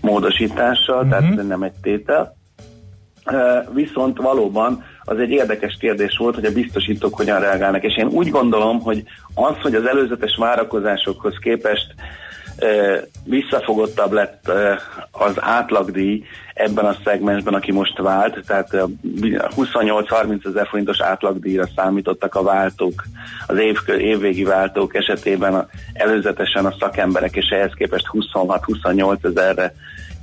[0.00, 1.10] módosítással, uh-huh.
[1.10, 2.36] tehát ez nem egy tétel.
[3.30, 8.06] Uh, viszont valóban az egy érdekes kérdés volt, hogy a biztosítók hogyan reagálnak, és én
[8.06, 9.02] úgy gondolom, hogy
[9.34, 11.94] az, hogy az előzetes várakozásokhoz képest
[13.24, 14.50] visszafogottabb lett
[15.10, 18.90] az átlagdíj ebben a szegmensben, aki most vált, tehát uh,
[19.56, 23.04] 28-30 ezer forintos átlagdíjra számítottak a váltók,
[23.46, 29.72] az év, évvégi váltók esetében előzetesen a szakemberek, és ehhez képest 26-28 ezerre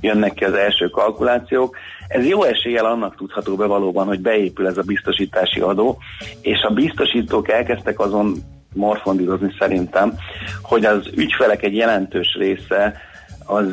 [0.00, 1.76] jönnek ki az első kalkulációk.
[2.08, 5.98] Ez jó eséllyel annak tudható be valóban, hogy beépül ez a biztosítási adó,
[6.40, 8.34] és a biztosítók elkezdtek azon
[8.76, 10.12] morfondírozni szerintem,
[10.62, 12.94] hogy az ügyfelek egy jelentős része
[13.46, 13.66] az,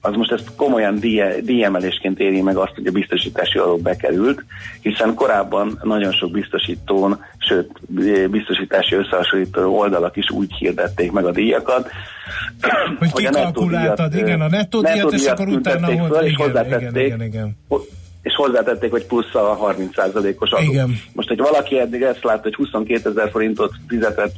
[0.00, 0.98] az most ezt komolyan
[1.42, 4.44] díjemelésként éri meg azt, hogy a biztosítási adó bekerült,
[4.80, 7.70] hiszen korábban nagyon sok biztosítón, sőt
[8.30, 11.90] biztosítási összehasonlító oldalak is úgy hirdették meg a díjakat,
[12.98, 17.06] hogy, hogy kikalkuláltad, igen, a nettó díjat, és akkor utána föl, hogy, és igen, hozzátették,
[17.06, 17.56] igen, igen, igen.
[18.26, 20.70] És hozzátették, hogy plusz a 30%-os adó.
[20.70, 21.00] Igen.
[21.12, 24.34] Most, hogy valaki eddig ezt látta, hogy 22 ezer forintot fizetett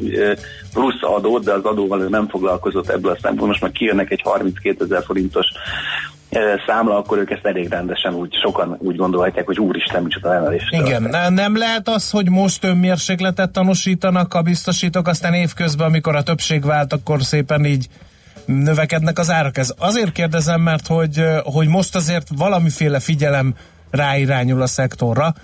[0.72, 4.20] plusz adót, de az adóval ő nem foglalkozott ebből a szempontból, most már kijönnek egy
[4.24, 5.46] 32 ezer forintos
[6.66, 10.62] számla, akkor ők ezt elég rendesen úgy, sokan úgy gondolhatják, hogy úristen, micsoda emelés.
[10.70, 16.22] Igen, ne- nem lehet az, hogy most önmérsékletet tanúsítanak a biztosítók, aztán évközben, amikor a
[16.22, 17.86] többség vált, akkor szépen így
[18.44, 19.56] növekednek az árak.
[19.58, 23.54] Ez azért kérdezem, mert hogy, hogy most azért valamiféle figyelem
[23.90, 25.34] ráirányul a szektorra,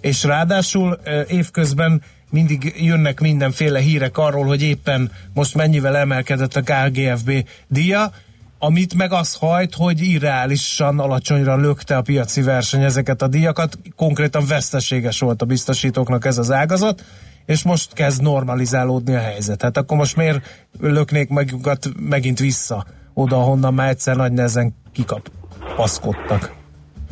[0.00, 0.98] és ráadásul
[1.28, 8.12] évközben mindig jönnek mindenféle hírek arról, hogy éppen most mennyivel emelkedett a KGFB díja,
[8.58, 14.46] amit meg az hajt, hogy irreálisan alacsonyra lökte a piaci verseny ezeket a díjakat, konkrétan
[14.46, 17.04] veszteséges volt a biztosítóknak ez az ágazat,
[17.46, 19.62] és most kezd normalizálódni a helyzet.
[19.62, 26.63] Hát akkor most miért löknék magukat megint vissza oda, honnan már egyszer nagy nehezen kikapaszkodtak?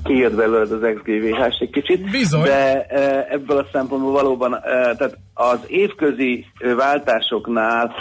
[0.04, 2.10] Kijött belőled az XGVH egy kicsit.
[2.10, 2.42] Bizony.
[2.42, 4.60] De e, ebből a szempontból valóban, e,
[4.96, 7.94] tehát az évközi e, váltásoknál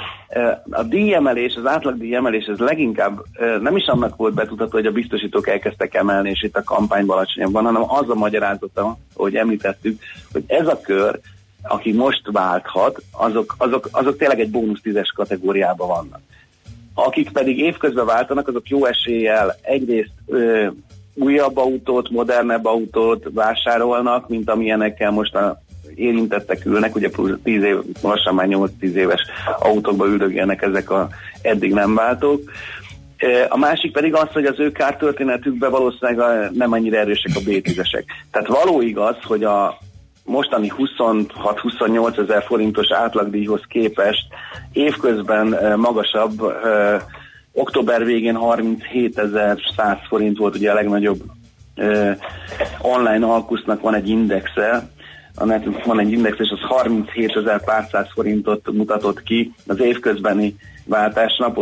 [0.70, 3.24] a díjemelés, az átlag díjemelés, ez leginkább
[3.62, 7.52] nem is annak volt betudható, hogy a biztosítók elkezdtek emelni, és itt a kampányban alacsonyabb
[7.52, 11.20] van, hanem az a magyarázata, hogy említettük, hogy ez a kör,
[11.62, 16.22] aki most válthat, azok, azok, azok tényleg egy bónusz tízes kategóriában vannak.
[16.93, 20.68] Akik pedig évközben váltanak, azok jó eséllyel egyrészt ö,
[21.16, 25.62] újabb autót, modernebb autót vásárolnak, mint amilyenekkel most a
[25.95, 29.22] érintettek ülnek, ugye plusz 10 év, lassan már 8-10 éves
[29.59, 31.09] autókba üldögélnek ezek a
[31.41, 32.41] eddig nem váltók.
[33.18, 37.39] E, A másik pedig az, hogy az ő kártörténetükben valószínűleg a- nem annyira erősek a
[37.39, 38.03] B10-esek.
[38.32, 39.78] Tehát való igaz, hogy a
[40.26, 44.26] mostani 26-28 ezer forintos átlagdíjhoz képest
[44.74, 47.01] évközben e, magasabb, e,
[47.54, 51.22] október végén 37.100 forint volt ugye a legnagyobb
[51.76, 52.18] e,
[52.82, 54.89] online alkusznak van egy indexe,
[55.36, 60.56] a netünk van egy index, és az 37.000 pár száz forintot mutatott ki az évközbeni
[60.86, 61.54] váltásnap,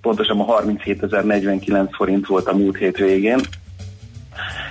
[0.00, 3.40] pontosabban 37.049 forint volt a múlt hét végén.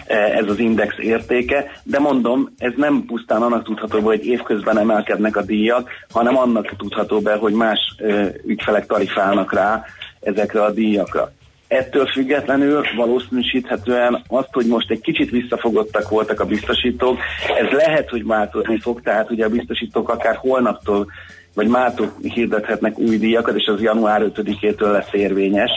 [0.08, 5.38] Ez az index értéke, de mondom, ez nem pusztán annak tudható be, hogy évközben emelkednek
[5.38, 9.84] a díjak, hanem annak tudható be, hogy más ö, ügyfelek tarifálnak rá
[10.24, 11.32] ezekre a díjakra.
[11.68, 17.18] Ettől függetlenül valószínűsíthetően azt, hogy most egy kicsit visszafogottak voltak a biztosítók,
[17.60, 21.08] ez lehet, hogy változni fog, tehát ugye a biztosítók akár holnaptól
[21.54, 25.72] vagy mától hirdethetnek új díjakat, és az január 5-től lesz érvényes,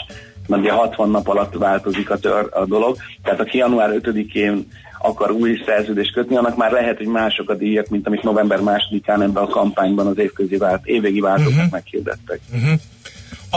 [0.46, 4.66] mert ugye 60 nap alatt változik a, tör, a dolog, tehát aki január 5-én
[4.98, 9.22] akar új szerződést kötni, annak már lehet, hogy mások a díjak, mint amit november 2-án
[9.22, 11.72] ebben a kampányban az évközi vált, évvégi váltóknak uh-huh.
[11.72, 12.40] meghirdettek.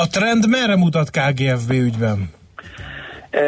[0.02, 2.30] A trend merre mutat KGFB ügyben?
[3.30, 3.40] E,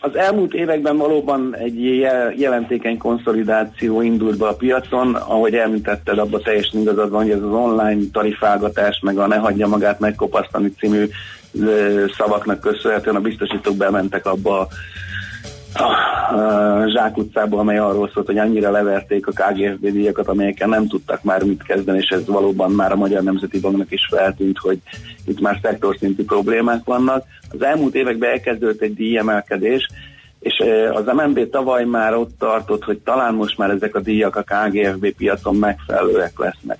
[0.00, 6.42] Az elmúlt években valóban egy jel- jelentékeny konszolidáció indult be a piacon, ahogy említetted, abban
[6.42, 11.08] teljesen igazad van, hogy ez az online tarifálgatás, meg a ne hagyja magát megkopasztani című
[11.60, 14.68] ö, szavaknak köszönhetően a biztosítók bementek abba a
[15.80, 21.42] a zsákutcába, amely arról szólt, hogy annyira leverték a KGFB díjakat, amelyekkel nem tudtak már
[21.42, 24.78] mit kezdeni, és ez valóban már a Magyar Nemzeti Banknak is feltűnt, hogy
[25.26, 27.24] itt már szektorszintű problémák vannak.
[27.52, 29.88] Az elmúlt években elkezdődött egy díjemelkedés,
[30.40, 30.62] és
[30.92, 35.14] az MNB tavaly már ott tartott, hogy talán most már ezek a díjak a KGFB
[35.16, 36.78] piacon megfelelőek lesznek.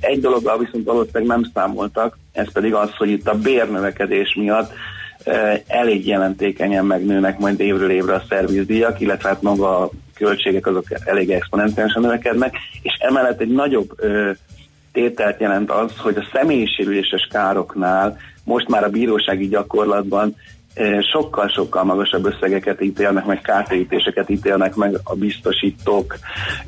[0.00, 4.72] Egy dologgal viszont valószínűleg nem számoltak, ez pedig az, hogy itt a bérnövekedés miatt
[5.66, 11.30] elég jelentékenyen megnőnek majd évről évre a szervizdíjak, illetve hát maga a költségek azok elég
[11.30, 14.30] exponenciálisan növekednek, és emellett egy nagyobb ö,
[14.92, 20.36] tételt jelent az, hogy a személyisérüléses károknál most már a bírósági gyakorlatban
[21.12, 26.18] sokkal-sokkal magasabb összegeket ítélnek meg, kártérítéseket ítélnek meg a biztosítók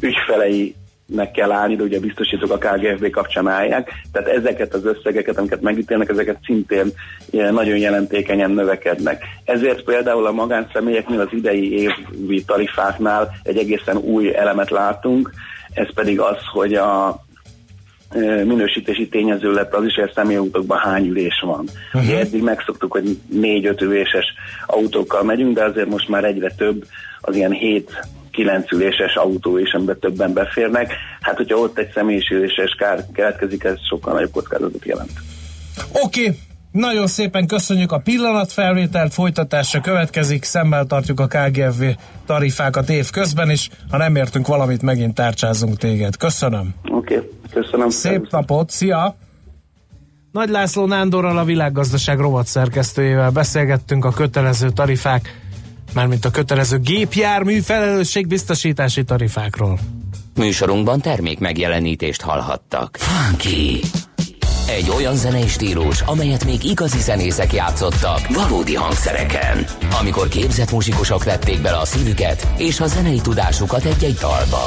[0.01, 0.75] ügyfelei
[1.15, 5.39] meg kell állni, de ugye a biztosítók a KGFB kapcsán állják, tehát ezeket az összegeket,
[5.39, 6.87] amiket megítélnek, ezeket szintén
[7.31, 9.25] nagyon jelentékenyen növekednek.
[9.45, 15.31] Ezért például a magánszemélyeknél az idei évi tarifáknál egy egészen új elemet látunk,
[15.73, 17.23] ez pedig az, hogy a
[18.15, 21.69] ö, minősítési tényező lett az is, hogy a személyautókban hány ülés van.
[21.93, 22.19] Uh-huh.
[22.19, 24.25] Eddig megszoktuk, hogy négy-öt üléses
[24.67, 26.85] autókkal megyünk, de azért most már egyre több
[27.21, 28.07] az ilyen hét
[28.41, 30.93] kilenc üléses autó is, amiben többen beférnek.
[31.21, 35.11] Hát, hogyha ott egy személyisüléses kár keletkezik, ez sokkal nagyobb kockázatot jelent.
[35.93, 36.39] Oké, okay.
[36.73, 41.85] nagyon szépen köszönjük a pillanatfelvételt, folytatásra következik, szemmel tartjuk a KGFV
[42.27, 46.17] tarifákat év közben, és ha nem értünk valamit, megint tárcsázunk téged.
[46.17, 46.75] Köszönöm.
[46.91, 47.29] Oké, okay.
[47.51, 47.89] köszönöm.
[47.89, 49.17] Szép napot, szia!
[50.33, 55.49] Nagy László Nándorral a világgazdaság rovat szerkesztőjével beszélgettünk a kötelező tarifák,
[55.93, 59.79] mármint a kötelező gépjármű felelősségbiztosítási tarifákról.
[60.35, 62.97] Műsorunkban termék megjelenítést hallhattak.
[63.01, 63.81] Funky!
[64.69, 69.65] Egy olyan zenei stílus, amelyet még igazi zenészek játszottak valódi hangszereken.
[70.01, 74.67] Amikor képzett muzsikusok vették bele a szívüket és a zenei tudásukat egy-egy dalba.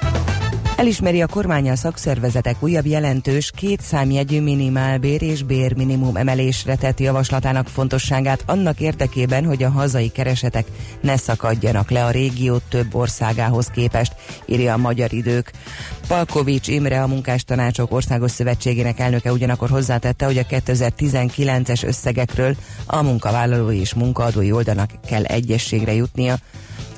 [0.81, 7.67] Elismeri a kormány a szakszervezetek újabb jelentős két számjegyű minimálbér és bérminimum emelésre tett javaslatának
[7.67, 10.65] fontosságát annak érdekében, hogy a hazai keresetek
[11.01, 14.13] ne szakadjanak le a régió több országához képest,
[14.45, 15.51] írja a Magyar Idők.
[16.07, 22.55] Palkovics Imre, a Munkástanácsok Országos Szövetségének elnöke ugyanakkor hozzátette, hogy a 2019-es összegekről
[22.85, 26.37] a munkavállalói és munkaadói oldalnak kell egyességre jutnia,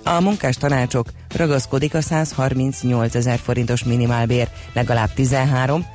[0.04, 5.86] a munkás tanácsok ragaszkodik a 138 ezer forintos minimálbér, legalább 13,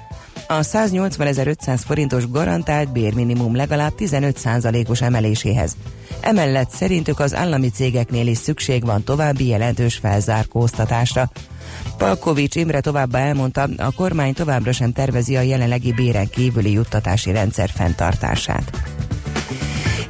[0.46, 5.76] a 180.500 forintos garantált bérminimum legalább 15%-os emeléséhez.
[6.20, 11.30] Emellett szerintük az állami cégeknél is szükség van további jelentős felzárkóztatásra.
[11.96, 17.70] Palkovics Imre továbbá elmondta, a kormány továbbra sem tervezi a jelenlegi béren kívüli juttatási rendszer
[17.74, 18.70] fenntartását.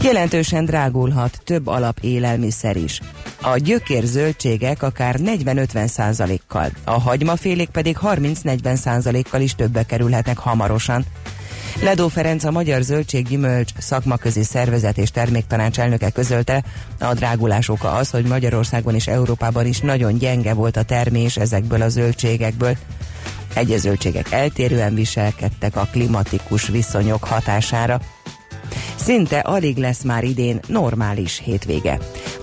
[0.03, 3.01] Jelentősen drágulhat több alap élelmiszer is.
[3.41, 11.05] A gyökér zöldségek akár 40-50 százalékkal, a hagymafélék pedig 30-40 százalékkal is többe kerülhetnek hamarosan.
[11.83, 16.65] Ledó Ferenc a Magyar Zöldséggyümölcs szakmaközi szervezet és terméktanács elnöke közölte,
[17.01, 21.83] a drágulás oka az, hogy Magyarországon és Európában is nagyon gyenge volt a termés ezekből
[21.83, 22.77] a zöldségekből.
[23.55, 28.01] Egyes zöldségek eltérően viselkedtek a klimatikus viszonyok hatására.
[28.97, 31.99] Szinte alig lesz már idén normális hétvége.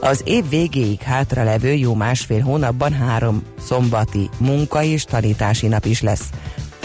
[0.05, 6.29] Az év végéig hátralevő jó másfél hónapban három szombati munka és tanítási nap is lesz.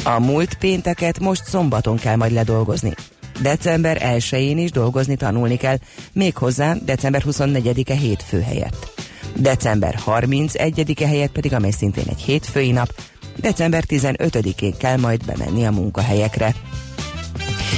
[0.05, 2.95] A múlt pénteket most szombaton kell majd ledolgozni.
[3.43, 5.77] December 1-én is dolgozni tanulni kell,
[6.12, 8.93] méghozzá december 24-e hétfő helyett.
[9.37, 12.95] December 31-e helyett pedig, amely szintén egy hétfői nap,
[13.37, 16.55] december 15-én kell majd bemenni a munkahelyekre.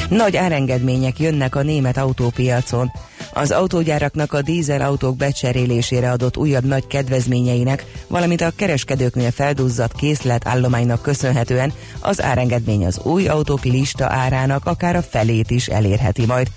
[0.09, 2.91] Nagy árengedmények jönnek a német autópiacon.
[3.35, 11.03] Az autógyáraknak a dízel autók becserélésére adott újabb nagy kedvezményeinek, valamint a kereskedőknél felduzzadt készletállománynak
[11.03, 16.49] köszönhetően az árengedmény az új autók lista árának akár a felét is elérheti majd.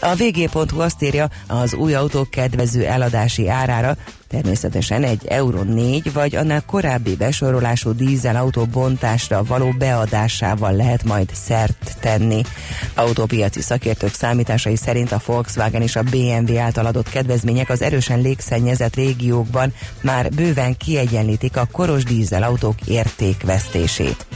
[0.00, 3.96] A vg.hu azt írja, az új autók kedvező eladási árára
[4.32, 11.96] természetesen egy Euro 4 vagy annál korábbi besorolású dízelautó bontásra való beadásával lehet majd szert
[12.00, 12.42] tenni.
[12.94, 18.94] Autópiaci szakértők számításai szerint a Volkswagen és a BMW által adott kedvezmények az erősen légszennyezett
[18.94, 24.26] régiókban már bőven kiegyenlítik a koros dízelautók értékvesztését.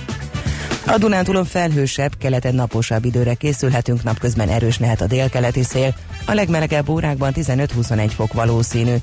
[0.87, 5.95] A Dunántúlon felhősebb, keleten naposabb időre készülhetünk, napközben erős lehet a délkeleti szél,
[6.27, 8.95] a legmelegebb órákban 15-21 fok valószínű.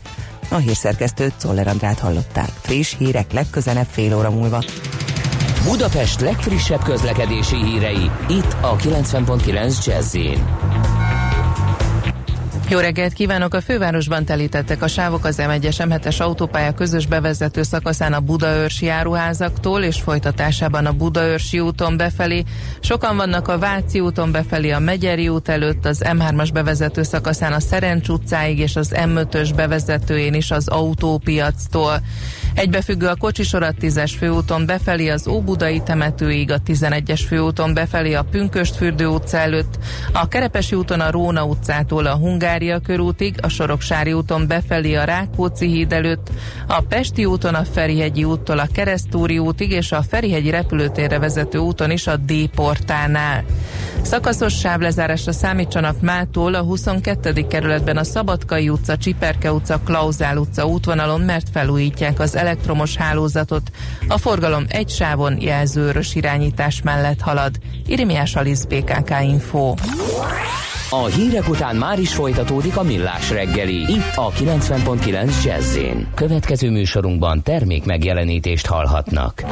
[0.49, 2.49] A hírszerkesztőt Czoller Andrát hallották.
[2.61, 4.63] Friss hírek legközelebb fél óra múlva.
[5.63, 10.15] Budapest legfrissebb közlekedési hírei, itt a 90.9 jazz
[12.69, 13.53] jó reggelt kívánok!
[13.53, 19.81] A fővárosban telítettek a sávok az M1-es M7-es autópálya közös bevezető szakaszán a Budaörsi járuházaktól
[19.81, 22.43] és folytatásában a Budaörsi úton befelé.
[22.79, 27.59] Sokan vannak a Váci úton befelé a Megyeri út előtt, az M3-as bevezető szakaszán a
[27.59, 32.01] Szerencs utcáig és az M5-ös bevezetőjén is az autópiactól.
[32.55, 39.07] Egybefüggő a Kocsisorat 10-es főúton befelé az Óbudai temetőig, a 11-es főúton befelé a Pünköstfürdő
[39.07, 39.77] utca előtt,
[40.13, 45.67] a Kerepesi úton a Róna utcától a Hungária körútig, a Soroksári úton befelé a Rákóczi
[45.67, 46.29] híd előtt,
[46.67, 51.91] a Pesti úton a Ferihegyi úttól a Keresztúri útig és a Ferihegyi repülőtérre vezető úton
[51.91, 53.43] is a D-portánál.
[54.01, 57.47] Szakaszos sávlezárásra számítsanak mától a 22.
[57.47, 63.71] kerületben a Szabadkai utca, Csiperke utca, Klauzál utca útvonalon, mert felújítják az elektromos hálózatot.
[64.07, 67.55] A forgalom egy sávon jelzőrös irányítás mellett halad.
[67.87, 69.73] Irimiás Alisz BKK Info.
[70.89, 73.75] A hírek után már is folytatódik a millás reggeli.
[73.75, 75.77] Itt a 90.9 jazz
[76.15, 79.43] Következő műsorunkban termék megjelenítést hallhatnak.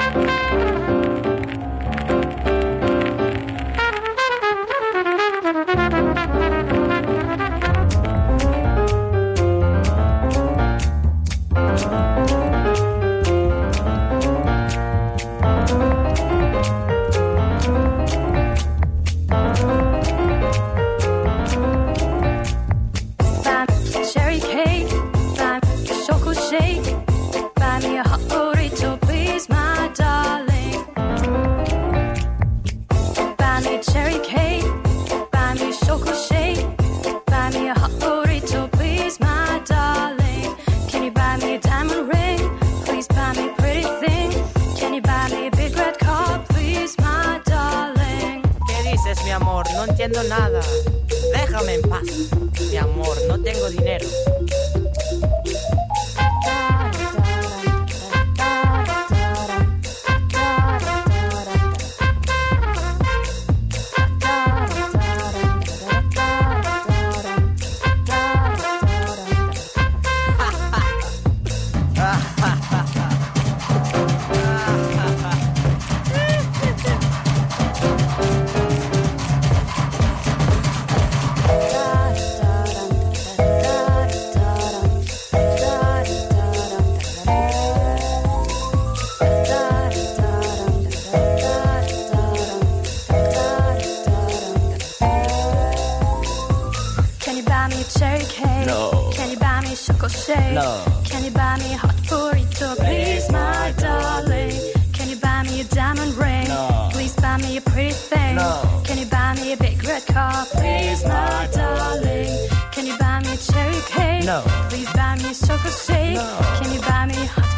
[100.32, 100.54] Me a chocolate shake?
[100.54, 101.04] No.
[101.06, 104.74] Can you buy me a hot burrito, please, my darling?
[104.94, 106.48] Can you buy me a diamond ring?
[106.48, 106.90] No.
[106.92, 108.36] Please buy me a pretty thing.
[108.36, 108.82] No.
[108.86, 112.50] Can you buy me a big red car, please, my darling?
[112.72, 114.26] Can you buy me a cherry cake?
[114.26, 114.44] No.
[114.70, 116.16] Please buy me a chocolate shake.
[116.16, 116.40] No.
[116.62, 117.51] Can you buy me a hot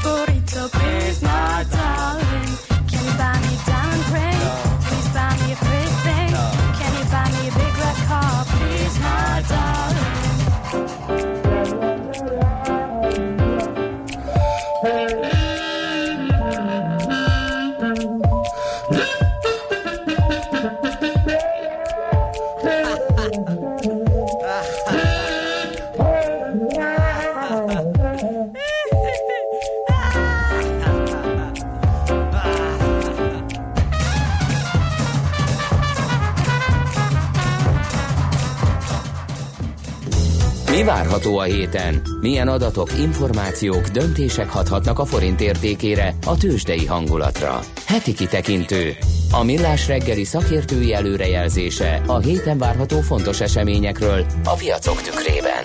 [41.24, 42.02] várható a héten?
[42.22, 47.60] Milyen adatok, információk, döntések hathatnak a forint értékére, a tőzsdei hangulatra?
[47.86, 48.92] Heti kitekintő.
[49.32, 55.64] A millás reggeli szakértői előrejelzése a héten várható fontos eseményekről a piacok tükrében.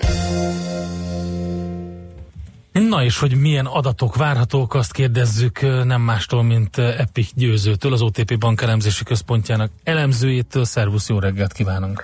[2.73, 8.39] Na és hogy milyen adatok várhatók, azt kérdezzük nem mástól, mint Epi Győzőtől, az OTP
[8.39, 10.65] Bank elemzési központjának elemzőjétől.
[10.65, 12.03] Szervusz, jó reggelt kívánunk!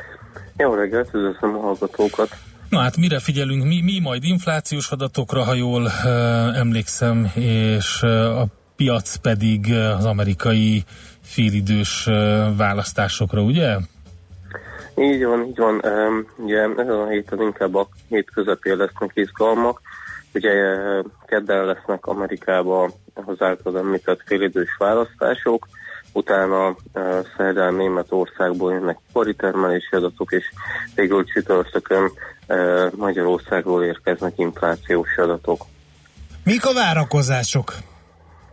[0.56, 2.43] Jó reggelt, üdvözlöm a hallgatókat!
[2.74, 3.64] Na hát mire figyelünk?
[3.64, 8.44] Mi, mi majd inflációs adatokra, ha jól uh, emlékszem, és a
[8.76, 10.84] piac pedig az amerikai
[11.22, 12.08] félidős
[12.56, 13.76] választásokra, ugye?
[14.96, 15.80] Így van, így van.
[16.36, 19.80] Ugye ezen a héten inkább a hét közepén lesznek izgalmak.
[20.34, 20.52] Ugye
[21.26, 25.68] kedden lesznek Amerikában az által említett félidős választások,
[26.14, 26.76] utána
[27.36, 30.44] szerdán Németországból jönnek paritermelési adatok, és
[30.94, 32.10] végül csütörtökön
[32.96, 35.64] Magyarországról érkeznek inflációs adatok.
[36.44, 37.74] Mik a várakozások?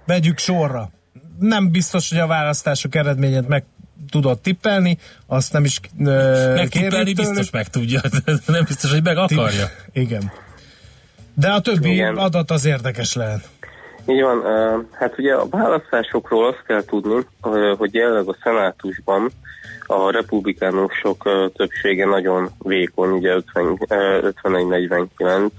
[0.06, 0.90] Vegyük sorra.
[1.40, 3.64] Nem biztos, hogy a választások eredményét meg
[4.10, 9.18] tudod tippelni, azt nem is uh, Megtippelni biztos meg tudja, de nem biztos, hogy meg
[9.18, 9.68] akarja.
[9.94, 10.32] Igen.
[11.34, 12.18] De a többi Igen.
[12.18, 13.50] adat az érdekes lehet.
[14.06, 14.44] Így van,
[14.92, 17.26] hát ugye a választásokról azt kell tudni,
[17.78, 19.30] hogy jelenleg a szenátusban
[19.86, 21.24] a republikánusok
[21.56, 25.50] többsége nagyon vékony, ugye 50, uh, 51-49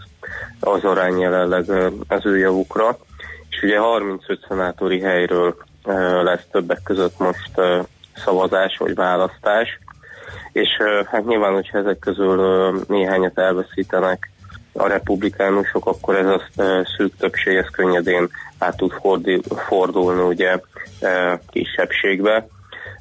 [0.61, 1.71] az arány jelenleg
[2.09, 2.99] az ő javukra,
[3.51, 5.57] és ugye 35 szenátori helyről
[6.23, 7.51] lesz többek között most
[8.25, 9.79] szavazás vagy választás,
[10.53, 10.69] és
[11.07, 14.32] hát nyilván, hogyha ezek közül néhányat elveszítenek
[14.73, 16.41] a republikánusok, akkor ez a
[16.97, 18.93] szűk többség ez könnyedén át tud
[19.69, 20.59] fordulni ugye
[21.01, 22.47] e, kisebbségbe.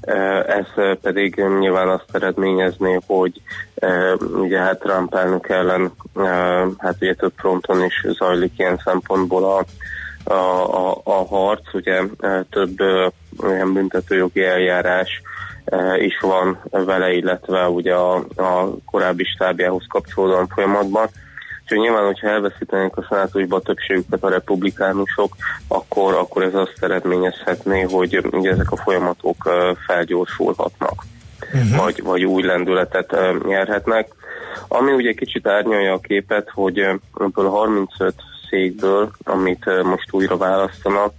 [0.01, 0.13] E,
[0.43, 3.41] Ez pedig nyilván azt eredményezné, hogy
[4.41, 5.91] ugye hát Trump elnök ellen
[6.77, 9.65] hát ugye több fronton is zajlik ilyen szempontból a,
[10.23, 12.01] a, a, a harc, ugye
[12.49, 12.79] több
[13.43, 15.21] olyan büntetőjogi eljárás
[15.97, 21.07] is van vele, illetve ugye a, a korábbi stábjához kapcsolódóan folyamatban.
[21.71, 25.35] Úgyhogy nyilván, hogyha elveszítenék a szenátusba a többségüket a republikánusok,
[25.67, 29.49] akkor, akkor ez azt eredményezhetné, hogy ugye ezek a folyamatok
[29.87, 31.03] felgyorsulhatnak,
[31.53, 31.83] uh-huh.
[31.83, 33.15] vagy, vagy új lendületet
[33.47, 34.07] nyerhetnek.
[34.67, 36.79] Ami ugye kicsit árnyalja a képet, hogy
[37.19, 38.13] ebből a 35
[38.49, 41.13] székből, amit most újra választanak,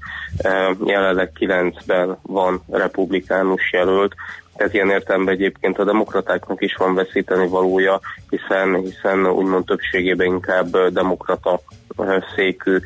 [0.84, 4.14] jelenleg 9-ben van republikánus jelölt,
[4.56, 10.76] tehát ilyen értelemben egyébként a demokratáknak is van veszíteni valója, hiszen, hiszen úgymond többségében inkább
[10.88, 11.60] demokrata
[12.34, 12.78] székű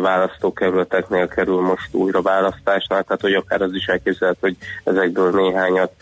[0.00, 5.92] választókerületeknél kerül most újra választásnál, tehát hogy akár az is elképzelhető, hogy ezekből néhányat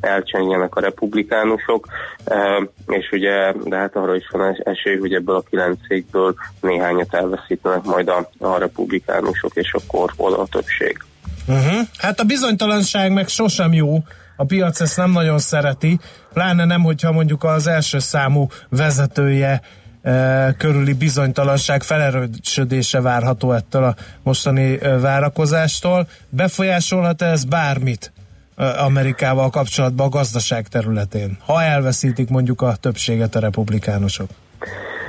[0.00, 1.86] elcsengjenek a republikánusok,
[2.86, 7.14] és ugye, de hát arra is van es- esély, hogy ebből a kilenc székből néhányat
[7.14, 10.98] elveszítenek majd a, a republikánusok, és akkor oda a többség.
[11.46, 11.86] Uh-huh.
[11.98, 14.02] Hát a bizonytalanság meg sosem jó,
[14.36, 15.98] a piac ezt nem nagyon szereti,
[16.32, 19.60] pláne nem, hogyha mondjuk az első számú vezetője
[20.02, 26.08] e, körüli bizonytalanság felerősödése várható ettől a mostani e, várakozástól.
[26.28, 28.12] Befolyásolhat ez bármit
[28.56, 34.30] e, Amerikával kapcsolatban a gazdaság területén, ha elveszítik mondjuk a többséget a republikánusok?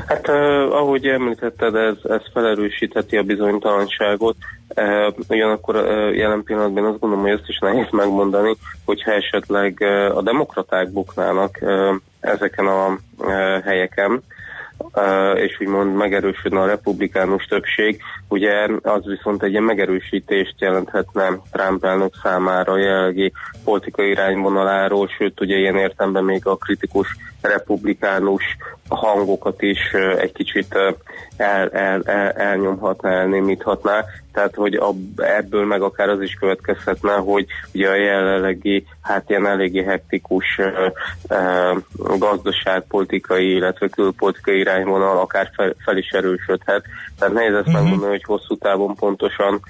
[0.07, 0.35] Hát uh,
[0.75, 4.35] ahogy említetted, ez, ez felerősítheti a bizonytalanságot,
[4.75, 10.17] uh, ugyanakkor uh, jelen pillanatban azt gondolom, hogy azt is nehéz megmondani, hogyha esetleg uh,
[10.17, 14.23] a demokraták buknának uh, ezeken a uh, helyeken,
[15.35, 22.13] és úgymond megerősödne a republikánus többség, ugye az viszont egy ilyen megerősítést jelenthetne Trump elnök
[22.23, 23.31] számára jelenlegi
[23.63, 28.43] politikai irányvonaláról, sőt ugye ilyen értemben még a kritikus republikánus
[28.89, 30.75] hangokat is egy kicsit
[31.37, 34.79] el, el, el, elnyomhatná, elnémíthatná, tehát hogy
[35.15, 40.59] ebből meg akár az is következhetne, hogy ugye a jelenlegi, hát ilyen eléggé hektikus
[42.19, 46.83] gazdaságpolitikai, illetve külpolitikai irányvonal akár fel, fel is erősödhet.
[47.19, 47.81] Tehát nehéz ezt uh-huh.
[47.81, 49.61] megmondani, hogy hosszú távon pontosan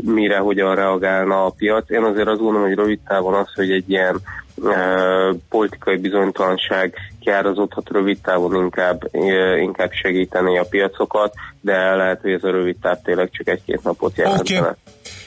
[0.00, 1.90] mire, hogyan reagálna a piac.
[1.90, 4.20] Én azért azt gondolom, hogy rövid távon az, hogy egy ilyen
[5.48, 9.08] politikai bizonytalanság kiárazódhat rövid távon inkább,
[9.60, 14.16] inkább segíteni a piacokat, de lehet, hogy ez a rövid táv tényleg csak egy-két napot
[14.16, 14.60] jelentene.
[14.60, 14.72] Okay.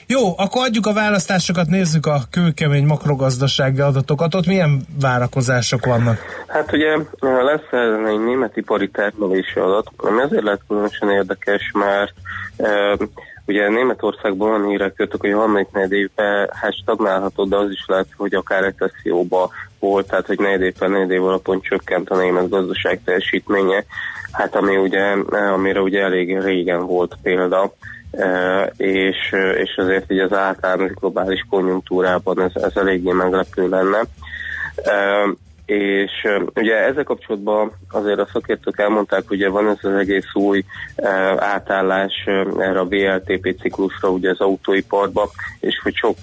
[0.07, 4.35] Jó, akkor adjuk a választásokat, nézzük a kőkemény makrogazdasági adatokat.
[4.35, 6.17] Ott milyen várakozások vannak?
[6.47, 7.71] Hát ugye lesz
[8.07, 12.13] egy német ipari termelési adat, ami azért lehet különösen érdekes, mert
[12.57, 12.97] e,
[13.45, 17.85] ugye Németországban olyan hírek jöttek, hogy a harmadik negyed évben hát stagnálható, de az is
[17.87, 22.49] lehet, hogy akár recesszióba volt, tehát hogy negyed évben, negyed év alapon csökkent a német
[22.49, 23.85] gazdaság teljesítménye,
[24.31, 27.73] hát ami ugye, amire ugye elég régen volt példa,
[28.15, 29.17] Uh, és,
[29.57, 33.99] és azért így az általános globális konjunktúrában ez, ez eléggé meglepő lenne.
[35.65, 36.11] És
[36.55, 40.63] ugye ezzel kapcsolatban azért a szakértők elmondták, hogy van ez az egész új
[41.37, 42.23] átállás
[42.57, 46.17] erre a VLTP ciklusra ugye az autóiparba, és hogy sok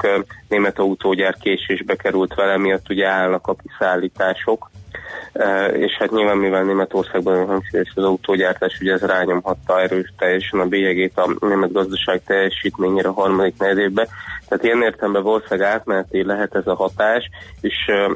[0.49, 4.71] német autógyár késésbe került vele, miatt ugye állnak a kiszállítások,
[5.73, 10.67] és hát nyilván mivel Németországban nagyon hangsúlyos az autógyártás, ugye ez rányomhatta erős teljesen a
[10.67, 14.09] bélyegét a német gazdaság teljesítményére a harmadik negyedévben.
[14.49, 17.29] Tehát ilyen értelemben valószínűleg átmeneti lehet ez a hatás,
[17.61, 17.75] és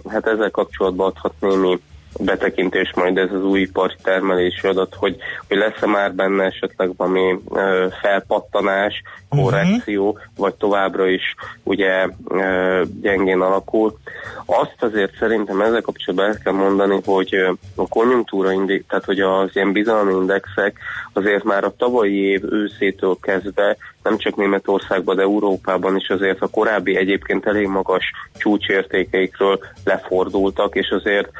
[0.09, 1.81] hát ezzel kapcsolatban adhat némi
[2.21, 5.17] betekintés majd ez az új ipari termelési adat, hogy,
[5.49, 10.25] hogy lesz-e már benne esetleg valami ö, felpattanás, korrekció, uh-huh.
[10.37, 13.99] vagy továbbra is ugye ö, gyengén alakul.
[14.47, 17.35] Azt azért szerintem ezzel kapcsolatban el kell mondani, hogy
[17.75, 20.79] a konjunktúra index, tehát hogy az ilyen bizalmi indexek
[21.13, 26.49] azért már a tavalyi év őszétől kezdve nem csak Németországban, de Európában is azért a
[26.49, 31.31] korábbi egyébként elég magas csúcsértékeikről lefordultak, és azért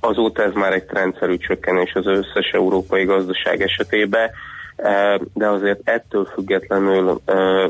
[0.00, 4.30] azóta ez már egy rendszerű csökkenés az összes európai gazdaság esetében,
[5.32, 7.20] de azért ettől függetlenül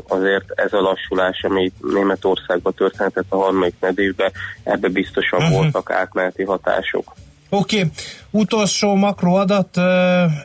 [0.07, 4.31] azért ez a lassulás, ami Németországban történhetett a harmadik nedévben,
[4.63, 5.57] ebbe biztosan uh-huh.
[5.57, 7.13] voltak átmeneti hatások.
[7.49, 7.91] Oké, okay.
[8.31, 9.77] utolsó makroadat,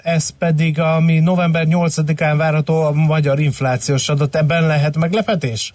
[0.03, 5.73] ez pedig, ami november 8-án várható a magyar inflációs adat, ebben lehet meglepetés?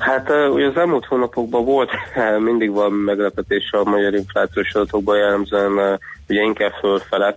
[0.00, 1.90] Hát ugye az elmúlt hónapokban volt,
[2.48, 5.98] mindig van meglepetés a magyar inflációs adatokban jellemzően,
[6.28, 7.36] ugye inkább fölfele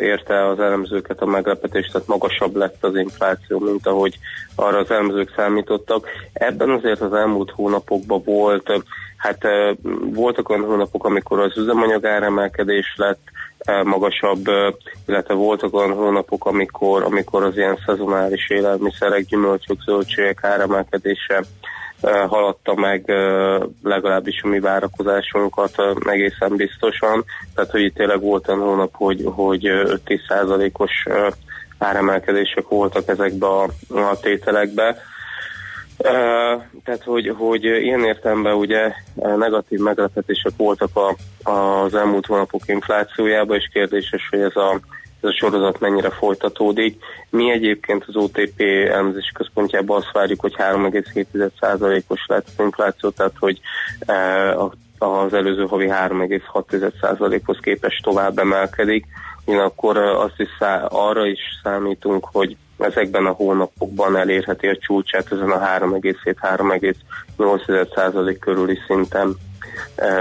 [0.00, 4.18] érte az elemzőket a meglepetés, tehát magasabb lett az infláció, mint ahogy
[4.54, 6.08] arra az elemzők számítottak.
[6.32, 8.82] Ebben azért az elmúlt hónapokban volt,
[9.16, 9.46] hát
[10.00, 13.20] voltak olyan hónapok, amikor az üzemanyag áremelkedés lett,
[13.84, 14.44] magasabb,
[15.06, 21.44] illetve voltak olyan hónapok, amikor, amikor az ilyen szezonális élelmiszerek, gyümölcsök, zöldségek áremelkedése
[22.02, 23.04] haladta meg
[23.82, 27.24] legalábbis a mi várakozásunkat egészen biztosan.
[27.54, 30.92] Tehát, hogy itt tényleg volt olyan hónap, hogy, hogy 5-10 százalékos
[31.78, 34.96] áremelkedések voltak ezekbe a, a tételekbe.
[35.96, 41.16] Tehát, hogy, hogy ilyen értelemben ugye negatív meglepetések voltak a,
[41.50, 44.80] az elmúlt hónapok inflációjában, és kérdéses, hogy ez a
[45.22, 47.04] ez a sorozat mennyire folytatódik.
[47.30, 53.60] Mi egyébként az OTP elemzési központjában azt várjuk, hogy 3,7%-os lesz az infláció, tehát hogy
[54.98, 59.06] az előző havi 3,6%-hoz képest tovább emelkedik.
[59.44, 65.50] Ugyanakkor azt is szá- arra is számítunk, hogy ezekben a hónapokban elérheti a csúcsát ezen
[65.50, 69.36] a 3,7-3,8% körüli szinten,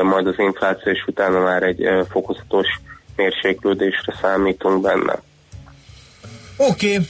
[0.03, 2.67] majd az infláció és utána már egy fokozatos
[3.15, 5.21] mérséklődésre számítunk benne.
[6.57, 7.07] Oké, okay.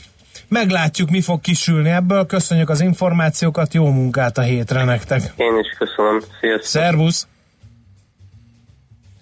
[0.47, 2.25] meglátjuk, mi fog kisülni ebből.
[2.25, 5.21] Köszönjük az információkat, jó munkát a hétre nektek.
[5.35, 6.81] Én is köszönöm, sziasztok!
[6.81, 7.27] Szervusz!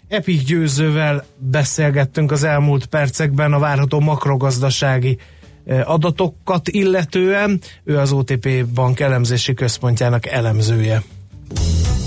[0.07, 5.17] Epik Győzővel beszélgettünk az elmúlt percekben a várható makrogazdasági
[5.83, 7.61] adatokat illetően.
[7.83, 11.03] Ő az OTP Bank elemzési központjának elemzője.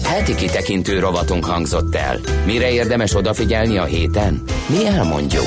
[0.04, 2.20] Heti kitekintő rovatunk hangzott el.
[2.46, 4.42] Mire érdemes odafigyelni a héten?
[4.68, 5.46] Mi elmondjuk.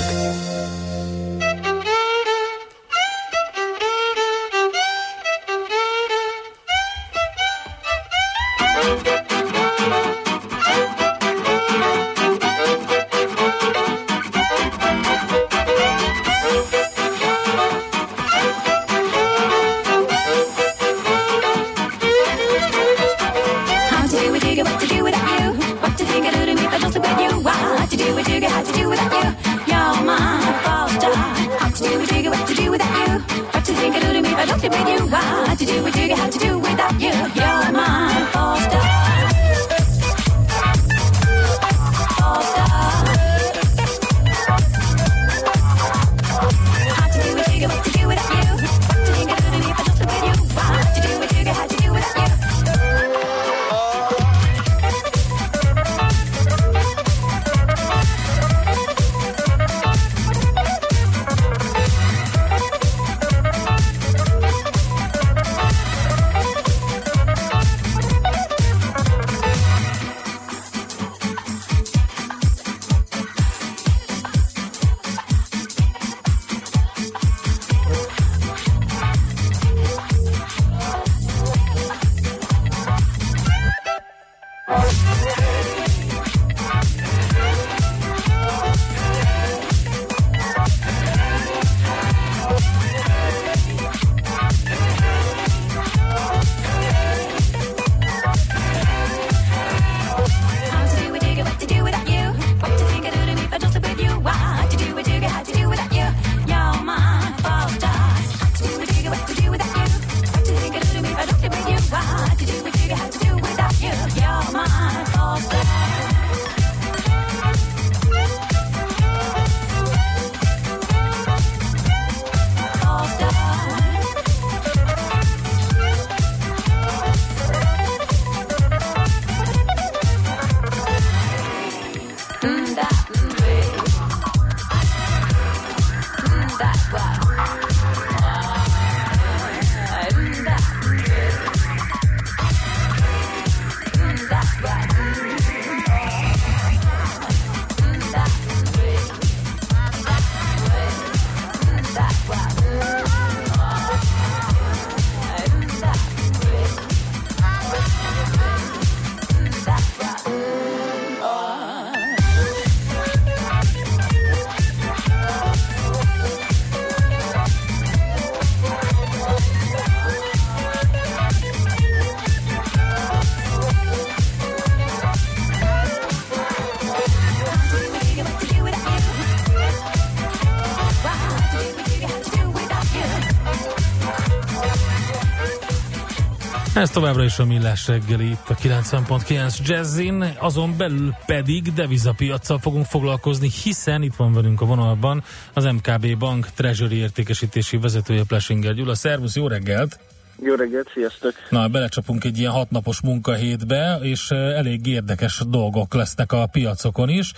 [186.80, 192.86] Ez továbbra is a Millás reggeli itt a 90.9 Jazzin, azon belül pedig devizapiacsal fogunk
[192.86, 195.24] foglalkozni, hiszen itt van velünk a vonalban
[195.54, 198.96] az MKB Bank Treasury értékesítési vezetője Plesinger Gyula.
[198.96, 200.00] Szervusz, jó reggelt!
[200.42, 201.34] Jó reggelt, sziasztok!
[201.50, 207.32] Na, belecsapunk egy ilyen hatnapos munkahétbe, és eh, elég érdekes dolgok lesznek a piacokon is.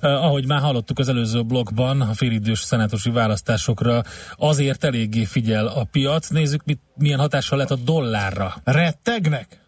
[0.00, 4.02] Eh, ahogy már hallottuk az előző blogban, a félidős szenátusi választásokra
[4.36, 6.28] azért eléggé figyel a piac.
[6.28, 8.54] Nézzük, mit, milyen hatással lett a dollárra.
[8.64, 9.62] Rettegnek?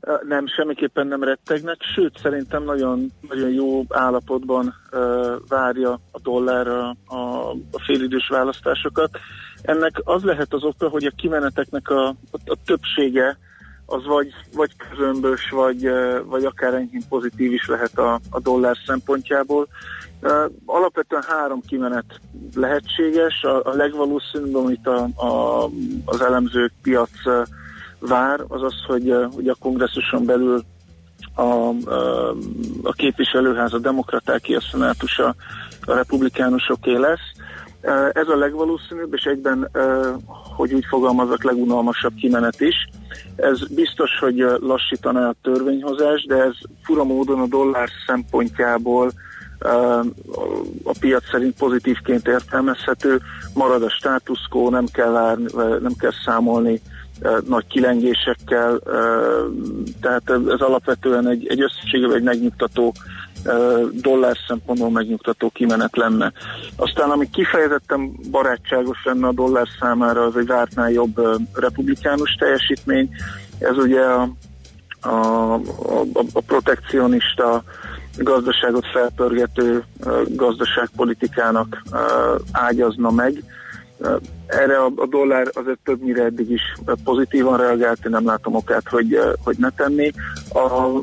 [0.00, 5.00] Ö, Nem, semmiképpen nem rettegnek, sőt szerintem nagyon, nagyon jó állapotban uh,
[5.48, 9.10] várja a dollár a, a, a félidős választásokat.
[9.62, 13.38] Ennek az lehet az oka, hogy a kimeneteknek a, a, a többsége
[13.86, 15.88] az vagy, vagy közömbös, vagy,
[16.24, 19.68] vagy akár enyhén pozitív is lehet a, a dollár szempontjából.
[20.66, 22.20] Alapvetően három kimenet
[22.54, 23.42] lehetséges.
[23.42, 25.64] A, a legvalószínűbb, amit a, a,
[26.04, 27.10] az elemzők piac
[27.98, 30.62] vár, az az, hogy, hogy a kongresszuson belül
[31.34, 31.68] a,
[32.82, 35.34] a képviselőház a demokratáké, a szenátus a,
[35.84, 37.32] a republikánusoké lesz.
[38.12, 39.68] Ez a legvalószínűbb, és egyben,
[40.56, 42.74] hogy úgy fogalmazok, legunalmasabb kimenet is.
[43.36, 49.10] Ez biztos, hogy lassítaná a törvényhozás, de ez fura módon a dollár szempontjából
[50.84, 53.20] a piac szerint pozitívként értelmezhető,
[53.54, 55.46] marad a status quo, nem kell, várni,
[55.80, 56.80] nem kell számolni
[57.46, 59.02] nagy kilengésekkel, eh,
[60.00, 62.92] tehát ez alapvetően egy, egy összességében egy megnyugtató
[63.92, 66.32] dollár szempontból megnyugtató kimenet lenne.
[66.76, 71.20] Aztán ami kifejezetten barátságos lenne a dollár számára, az egy vártnál jobb
[71.52, 73.10] republikánus teljesítmény.
[73.58, 74.28] Ez ugye a,
[75.00, 75.60] a, a,
[76.32, 77.64] a protekcionista
[78.16, 79.84] gazdaságot felpörgető
[80.28, 81.82] gazdaságpolitikának
[82.52, 83.44] ágyazna meg.
[84.46, 86.62] Erre a, dollár azért többnyire eddig is
[87.04, 90.12] pozitívan reagált, én nem látom okát, hogy, eh, hogy ne tenni.
[90.48, 91.00] A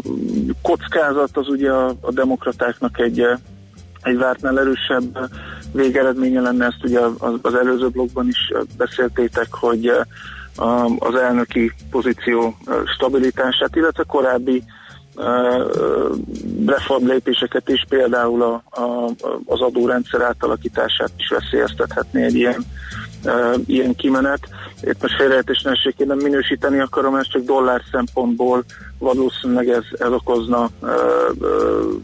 [0.61, 3.37] kockázat az ugye a, a demokratáknak egy, eh,
[4.01, 5.29] egy vártnál erősebb
[5.73, 6.99] végeredménye lenne, ezt ugye
[7.41, 10.05] az, előző blogban is beszéltétek, hogy eh,
[10.97, 12.55] az elnöki pozíció
[12.95, 14.63] stabilitását, illetve korábbi
[16.65, 19.11] reformlépéseket is, például a, a,
[19.45, 22.65] az adórendszer átalakítását is veszélyeztethetné egy ilyen,
[23.23, 24.39] uh, ilyen kimenet.
[24.81, 28.63] Itt most félreértés ne essék, én nem minősíteni akarom, ezt csak dollár szempontból
[28.97, 30.89] valószínűleg ez, ez okozna uh,
[31.39, 32.01] uh,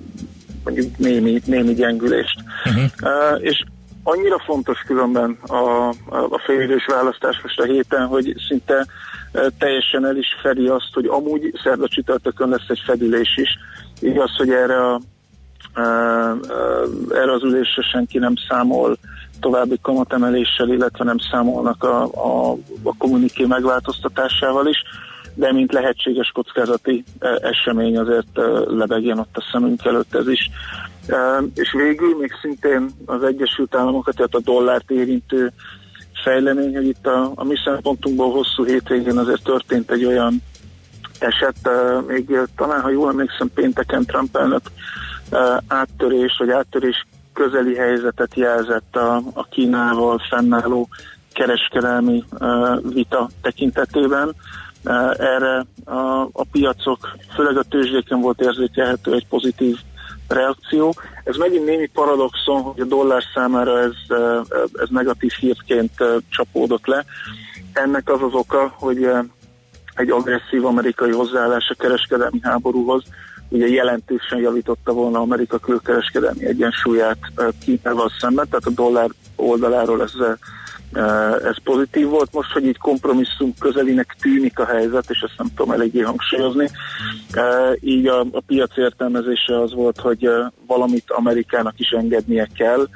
[0.64, 2.40] mondjuk némi, némi gyengülést.
[2.66, 2.84] Uh-huh.
[3.02, 3.64] Uh, és
[4.04, 8.86] annyira fontos különben a, a, a félidős választás most a héten, hogy szinte
[9.58, 13.50] teljesen el is fedi azt, hogy amúgy szerda csütörtökön lesz egy fedülés is.
[14.00, 15.00] Igaz, hogy erre a
[17.10, 18.98] erre az ülésre senki nem számol
[19.40, 22.52] további kamatemeléssel, illetve nem számolnak a, a,
[22.84, 24.78] a kommuniké megváltoztatásával is,
[25.34, 27.04] de mint lehetséges kockázati
[27.42, 30.50] esemény azért lebegjen ott a szemünk előtt ez is.
[31.56, 35.52] És végül még szintén az Egyesült Államokat, tehát a dollárt érintő
[36.26, 40.42] fejlemény, hogy itt a, a mi szempontunkból hosszú hétvégén azért történt egy olyan
[41.20, 44.62] eset, eh, még eh, talán, ha jól emlékszem, pénteken Trump elnök
[45.30, 50.88] eh, áttörés, vagy áttörés közeli helyzetet jelzett a, a Kínával fennálló
[51.34, 52.24] kereskedelmi
[52.94, 54.36] vita tekintetében.
[55.18, 59.78] Erre a, a piacok, főleg a tőzsdéken volt érzékelhető egy pozitív
[60.28, 60.94] reakció.
[61.24, 64.18] Ez megint némi paradoxon, hogy a dollár számára ez,
[64.74, 65.92] ez negatív hírként
[66.30, 67.06] csapódott le.
[67.74, 69.08] Ennek az az oka, hogy
[69.96, 73.04] egy agresszív amerikai hozzáállás a kereskedelmi háborúhoz
[73.50, 77.18] ugye jelentősen javította volna Amerika külkereskedelmi egyensúlyát
[77.64, 80.14] Kínával szemben, tehát a dollár oldaláról ez,
[81.44, 82.34] ez pozitív volt.
[82.34, 86.70] Most, hogy így kompromisszum közelinek tűnik a helyzet, és ezt nem tudom eléggé hangsúlyozni,
[87.32, 92.88] eh, így a, a piac értelmezése az volt, hogy eh, valamit Amerikának is engednie kell,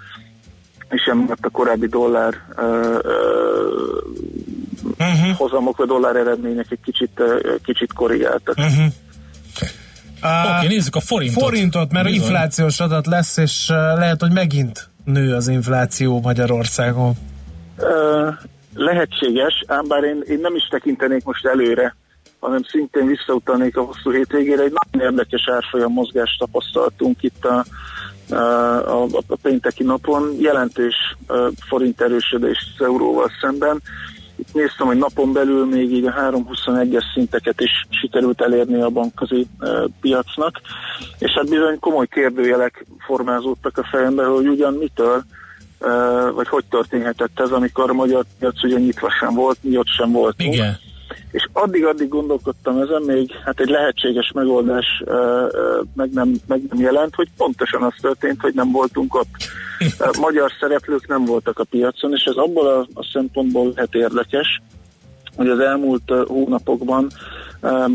[0.90, 2.98] és emiatt a korábbi dollár uh,
[4.98, 8.58] uh, hozamok, vagy dollár eredmények egy kicsit, uh, kicsit korrigáltak.
[8.58, 8.86] Uh-huh.
[10.18, 11.44] Oké, okay, nézzük a forintot.
[11.44, 12.22] Forintot, mert Bizony.
[12.22, 17.14] inflációs adat lesz, és uh, lehet, hogy megint nő az infláció Magyarországon.
[17.82, 18.34] Uh,
[18.76, 21.96] lehetséges, ám bár én, én nem is tekintenék most előre,
[22.40, 24.64] hanem szintén visszautalnék a hosszú hétvégére.
[24.64, 27.66] Egy nagyon érdekes árfolyam mozgást tapasztaltunk itt a,
[28.30, 30.36] a, a, a pénteki napon.
[30.40, 30.96] Jelentős
[31.68, 33.82] forint erősödés az euróval szemben.
[34.36, 39.48] Itt néztem, hogy napon belül még így a 3.21-es szinteket is sikerült elérni a bankközi
[40.02, 40.62] piacnak,
[41.18, 45.24] és hát bizony komoly kérdőjelek formázódtak a fejembe, hogy ugyan mitől,
[46.34, 50.12] vagy hogy történhetett ez, amikor a magyar piac ugye nyitva sem volt, mi ott sem
[50.12, 50.54] voltunk.
[50.54, 50.78] Igen.
[51.32, 55.04] És addig-addig gondolkodtam ezen, még hát egy lehetséges megoldás
[55.94, 59.28] meg, nem, meg nem jelent, hogy pontosan az történt, hogy nem voltunk ott.
[60.20, 64.62] Magyar szereplők nem voltak a piacon, és ez abból a, a szempontból lehet érdekes,
[65.36, 67.08] hogy az elmúlt hónapokban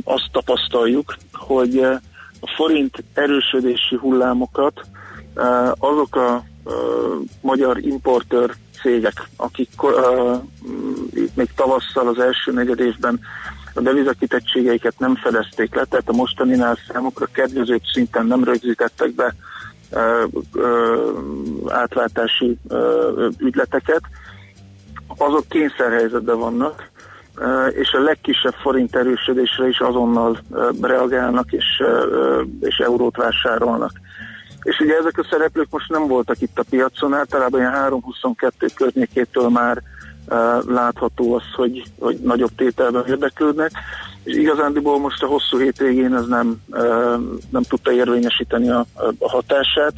[0.05, 1.78] azt tapasztaljuk, hogy
[2.41, 4.80] a forint erősödési hullámokat
[5.78, 6.43] azok a
[7.41, 10.43] magyar importőr cégek, akik uh,
[11.35, 13.21] még tavasszal az első negyed évben
[13.75, 19.35] a devizakitettségeiket nem fedezték le, tehát a mostaninál számukra kedvezőbb szinten nem rögzítettek be
[19.91, 24.03] uh, uh, átváltási uh, ügyleteket,
[25.17, 26.93] azok kényszerhelyzetben vannak,
[27.71, 30.39] és a legkisebb forint erősödésre is azonnal
[30.81, 31.83] reagálnak és,
[32.61, 33.93] és eurót vásárolnak.
[34.65, 39.49] És ugye ezek a szereplők most nem voltak itt a piacon, általában ilyen 3-22 környékétől
[39.49, 39.83] már
[40.67, 43.71] látható az, hogy, hogy nagyobb tételben érdeklődnek,
[44.23, 46.61] és igazándiból most a hosszú hétvégén ez nem,
[47.51, 48.87] nem tudta érvényesíteni a,
[49.19, 49.93] a hatását.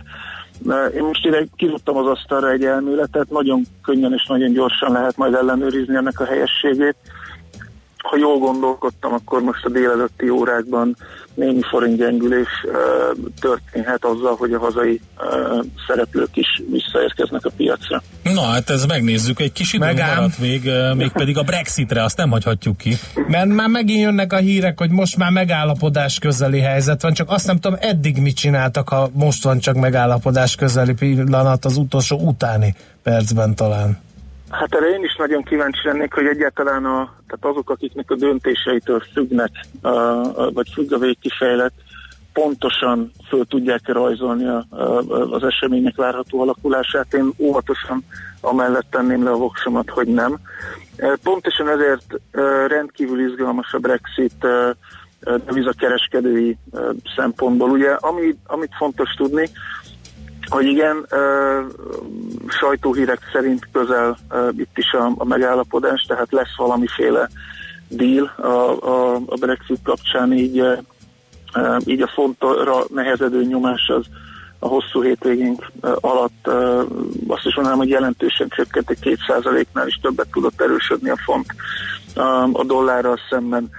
[0.94, 5.34] Én most ide kidobtam az asztalra egy elméletet, nagyon könnyen és nagyon gyorsan lehet majd
[5.34, 6.96] ellenőrizni ennek a helyességét.
[7.98, 10.96] Ha jól gondolkodtam, akkor most a délelőtti órákban
[11.36, 12.48] némi forintgyengülés
[13.40, 15.00] történhet azzal, hogy a hazai
[15.86, 18.02] szereplők is visszaérkeznek a piacra.
[18.22, 22.30] Na hát ez megnézzük, egy kis idő maradt még, még pedig a Brexitre, azt nem
[22.30, 22.96] hagyhatjuk ki.
[23.28, 27.46] Mert már megint jönnek a hírek, hogy most már megállapodás közeli helyzet van, csak azt
[27.46, 32.74] nem tudom, eddig mit csináltak, ha most van csak megállapodás közeli pillanat az utolsó utáni
[33.02, 34.04] percben talán.
[34.50, 39.02] Hát erre én is nagyon kíváncsi lennék, hogy egyáltalán a, tehát azok, akiknek a döntéseitől
[39.12, 41.72] függnek, a, a, vagy függ a végkifejlet,
[42.32, 47.14] pontosan föl tudják rajzolni a, a, az események várható alakulását.
[47.14, 48.04] Én óvatosan
[48.40, 50.38] amellett tenném le a voksomat, hogy nem.
[51.22, 52.20] Pontosan ezért
[52.66, 54.46] rendkívül izgalmas a Brexit
[55.20, 56.56] devizakereskedői
[57.16, 57.70] szempontból.
[57.70, 59.48] Ugye, ami, amit fontos tudni,
[60.48, 61.06] hogy igen,
[62.48, 64.16] sajtóhírek szerint közel
[64.56, 67.28] itt is a, a megállapodás, tehát lesz valamiféle
[67.88, 70.62] deal a, a, a Brexit kapcsán, így,
[71.84, 74.04] így a fontra nehezedő nyomás az
[74.58, 75.66] a hosszú hétvégénk
[76.00, 76.46] alatt
[77.26, 81.46] azt is mondanám, hogy jelentősen csökkent, egy 2%-nál is többet tudott erősödni a font
[82.52, 83.70] a dollárral szemben.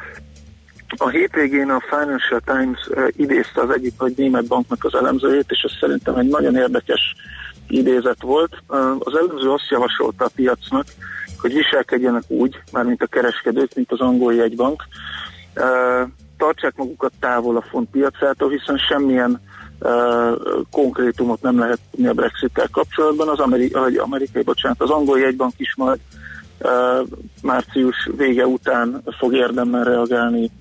[0.97, 5.61] A hétvégén a Financial Times uh, idézte az egyik vagy német banknak az elemzőjét, és
[5.61, 7.15] ez szerintem egy nagyon érdekes
[7.67, 8.57] idézet volt.
[8.67, 10.85] Uh, az elemző azt javasolta a piacnak,
[11.37, 14.83] hogy viselkedjenek úgy, mármint a kereskedők, mint az angol jegybank,
[15.55, 19.41] uh, tartsák magukat távol a font piacától, hiszen semmilyen
[20.71, 23.27] konkrétumot nem lehet tudni a Brexit-tel kapcsolatban.
[23.27, 25.99] Az amerikai, amerikai, bocsánat, az angol jegybank is majd
[27.41, 30.51] március vége után fog érdemben reagálni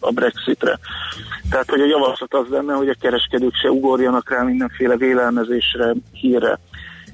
[0.00, 0.78] a Brexitre.
[1.50, 6.58] Tehát, hogy a javaslat az lenne, hogy a kereskedők se ugorjanak rá mindenféle vélelmezésre, hírre.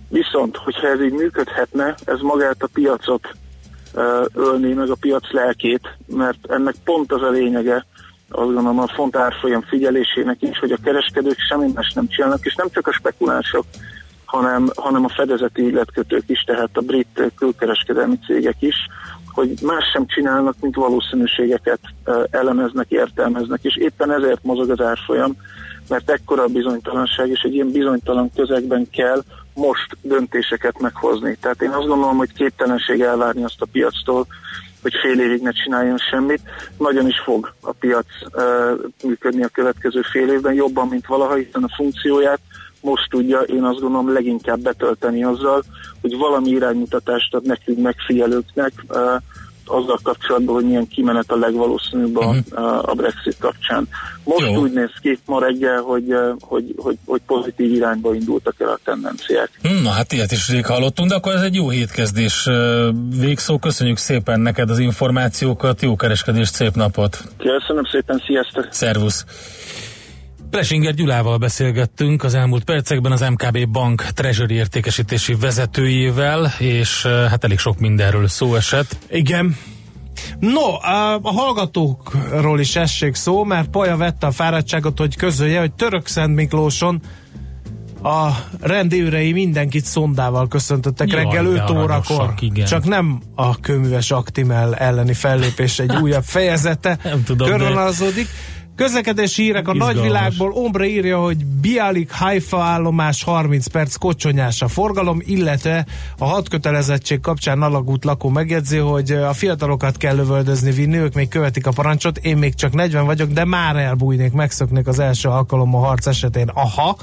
[0.08, 3.28] Viszont, hogyha ez így működhetne, ez magát a piacot
[4.34, 7.86] ölni, meg a piac lelkét, mert ennek pont az a lényege,
[8.30, 12.54] azt gondolom a font árfolyam figyelésének is, hogy a kereskedők semmi más nem csinálnak, és
[12.54, 13.64] nem csak a spekulánsok,
[14.26, 18.74] hanem, hanem a fedezeti ügyletkötők is, tehát a brit külkereskedelmi cégek is,
[19.32, 21.80] hogy más sem csinálnak, mint valószínűségeket
[22.30, 25.36] elemeznek, értelmeznek, és éppen ezért mozog az árfolyam,
[25.88, 29.22] mert ekkora a bizonytalanság, és egy ilyen bizonytalan közegben kell
[29.54, 31.36] most döntéseket meghozni.
[31.40, 34.26] Tehát én azt gondolom, hogy képtelenség elvárni azt a piactól,
[34.82, 36.40] hogy fél évig ne csináljon semmit.
[36.78, 41.62] Nagyon is fog a piac uh, működni a következő fél évben, jobban, mint valaha, hiszen
[41.62, 42.40] a funkcióját
[42.86, 45.62] most tudja, én azt gondolom leginkább betölteni azzal,
[46.00, 48.98] hogy valami iránymutatást ad nekünk megfigyelőknek uh,
[49.66, 52.88] azzal kapcsolatban, hogy milyen kimenet a legvalószínűbb a, uh-huh.
[52.88, 53.88] a Brexit kapcsán.
[54.24, 54.60] Most Jó.
[54.60, 59.50] úgy néz ki ma reggel, hogy, hogy, hogy, hogy pozitív irányba indultak el a tendenciák.
[59.82, 62.48] Na hát ilyet is rég hallottunk, de akkor ez egy jó hétkezdés
[63.20, 63.58] végszó.
[63.58, 67.18] Köszönjük szépen neked az információkat, jó kereskedést, szép napot!
[67.36, 68.66] Köszönöm szépen, sziasztok!
[68.70, 69.24] Szervusz!
[70.50, 77.58] Plesinger Gyulával beszélgettünk az elmúlt percekben az MKB Bank Treasury értékesítési vezetőjével, és hát elég
[77.58, 78.96] sok mindenről szó esett.
[79.10, 79.56] Igen.
[80.40, 85.72] No, a, a hallgatókról is essék szó, mert Paja vette a fáradtságot, hogy közölje, hogy
[85.72, 87.00] Török Szent Miklóson
[88.02, 88.30] a
[88.60, 92.34] rendőrei mindenkit szondával köszöntöttek Jaj, reggel 5 órakor.
[92.40, 92.66] Igen.
[92.66, 96.98] Csak nem a köműves Aktimel elleni fellépés egy újabb fejezete
[97.36, 98.26] körvonalazódik.
[98.26, 99.94] De Közlekedési hírek a Izgalmas.
[99.94, 100.50] nagyvilágból.
[100.52, 105.86] Ombre írja, hogy Bialik Haifa állomás 30 perc kocsonyás a forgalom, illetve
[106.18, 111.28] a hat kötelezettség kapcsán alagút lakó megjegyzi, hogy a fiatalokat kell lövöldözni, vinni, ők még
[111.28, 115.74] követik a parancsot, én még csak 40 vagyok, de már elbújnék, megszoknék az első alkalom
[115.74, 116.48] a harc esetén.
[116.54, 116.96] Aha,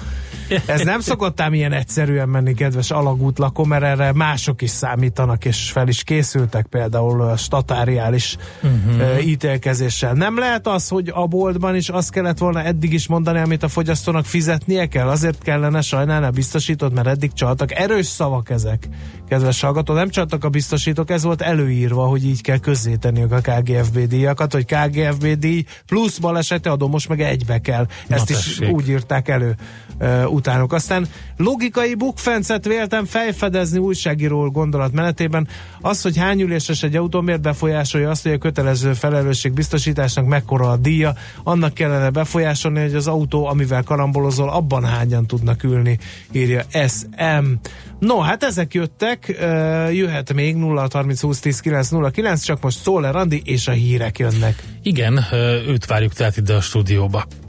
[0.66, 5.46] ez nem szokott ám ilyen egyszerűen menni, kedves alagút lakó, mert erre mások is számítanak,
[5.46, 9.28] és fel is készültek például a statáriális uh-huh.
[9.28, 10.14] ítélkezéssel.
[10.14, 13.64] Nem lehet az, hogy a bolt előírban is azt kellett volna eddig is mondani, amit
[13.64, 15.08] a fogyasztónak fizetnie kell?
[15.08, 17.72] Azért kellene sajnálni a biztosítót, mert eddig csaltak.
[17.72, 18.88] Erős szavak ezek,
[19.28, 19.94] kedves hallgató.
[19.94, 24.66] Nem csaltak a biztosítók, ez volt előírva, hogy így kell közzétenniük a KGFB díjakat, hogy
[24.66, 27.88] KGFB díj plusz balesete adó, most meg egybe kell.
[28.08, 29.56] Ezt Na, is úgy írták elő
[30.00, 30.74] uh, utánuk.
[30.74, 31.08] Aztán
[31.38, 35.48] logikai bukfencet véltem felfedezni újságíró gondolatmenetében.
[35.82, 40.70] Az, hogy hány üléses egy autó, miért befolyásolja azt, hogy a kötelező felelősség biztosításnak mekkora
[40.70, 41.14] a díja,
[41.54, 45.98] annak kellene befolyásolni, hogy az autó, amivel karambolozol, abban hányan tudnak ülni,
[46.32, 47.52] írja SM.
[48.00, 49.36] No, hát ezek jöttek,
[49.92, 53.72] jöhet még 0 30 20 10 9 0 9, csak most Szóler Andi és a
[53.72, 54.64] hírek jönnek.
[54.82, 55.26] Igen,
[55.68, 57.26] őt várjuk tehát ide a stúdióba.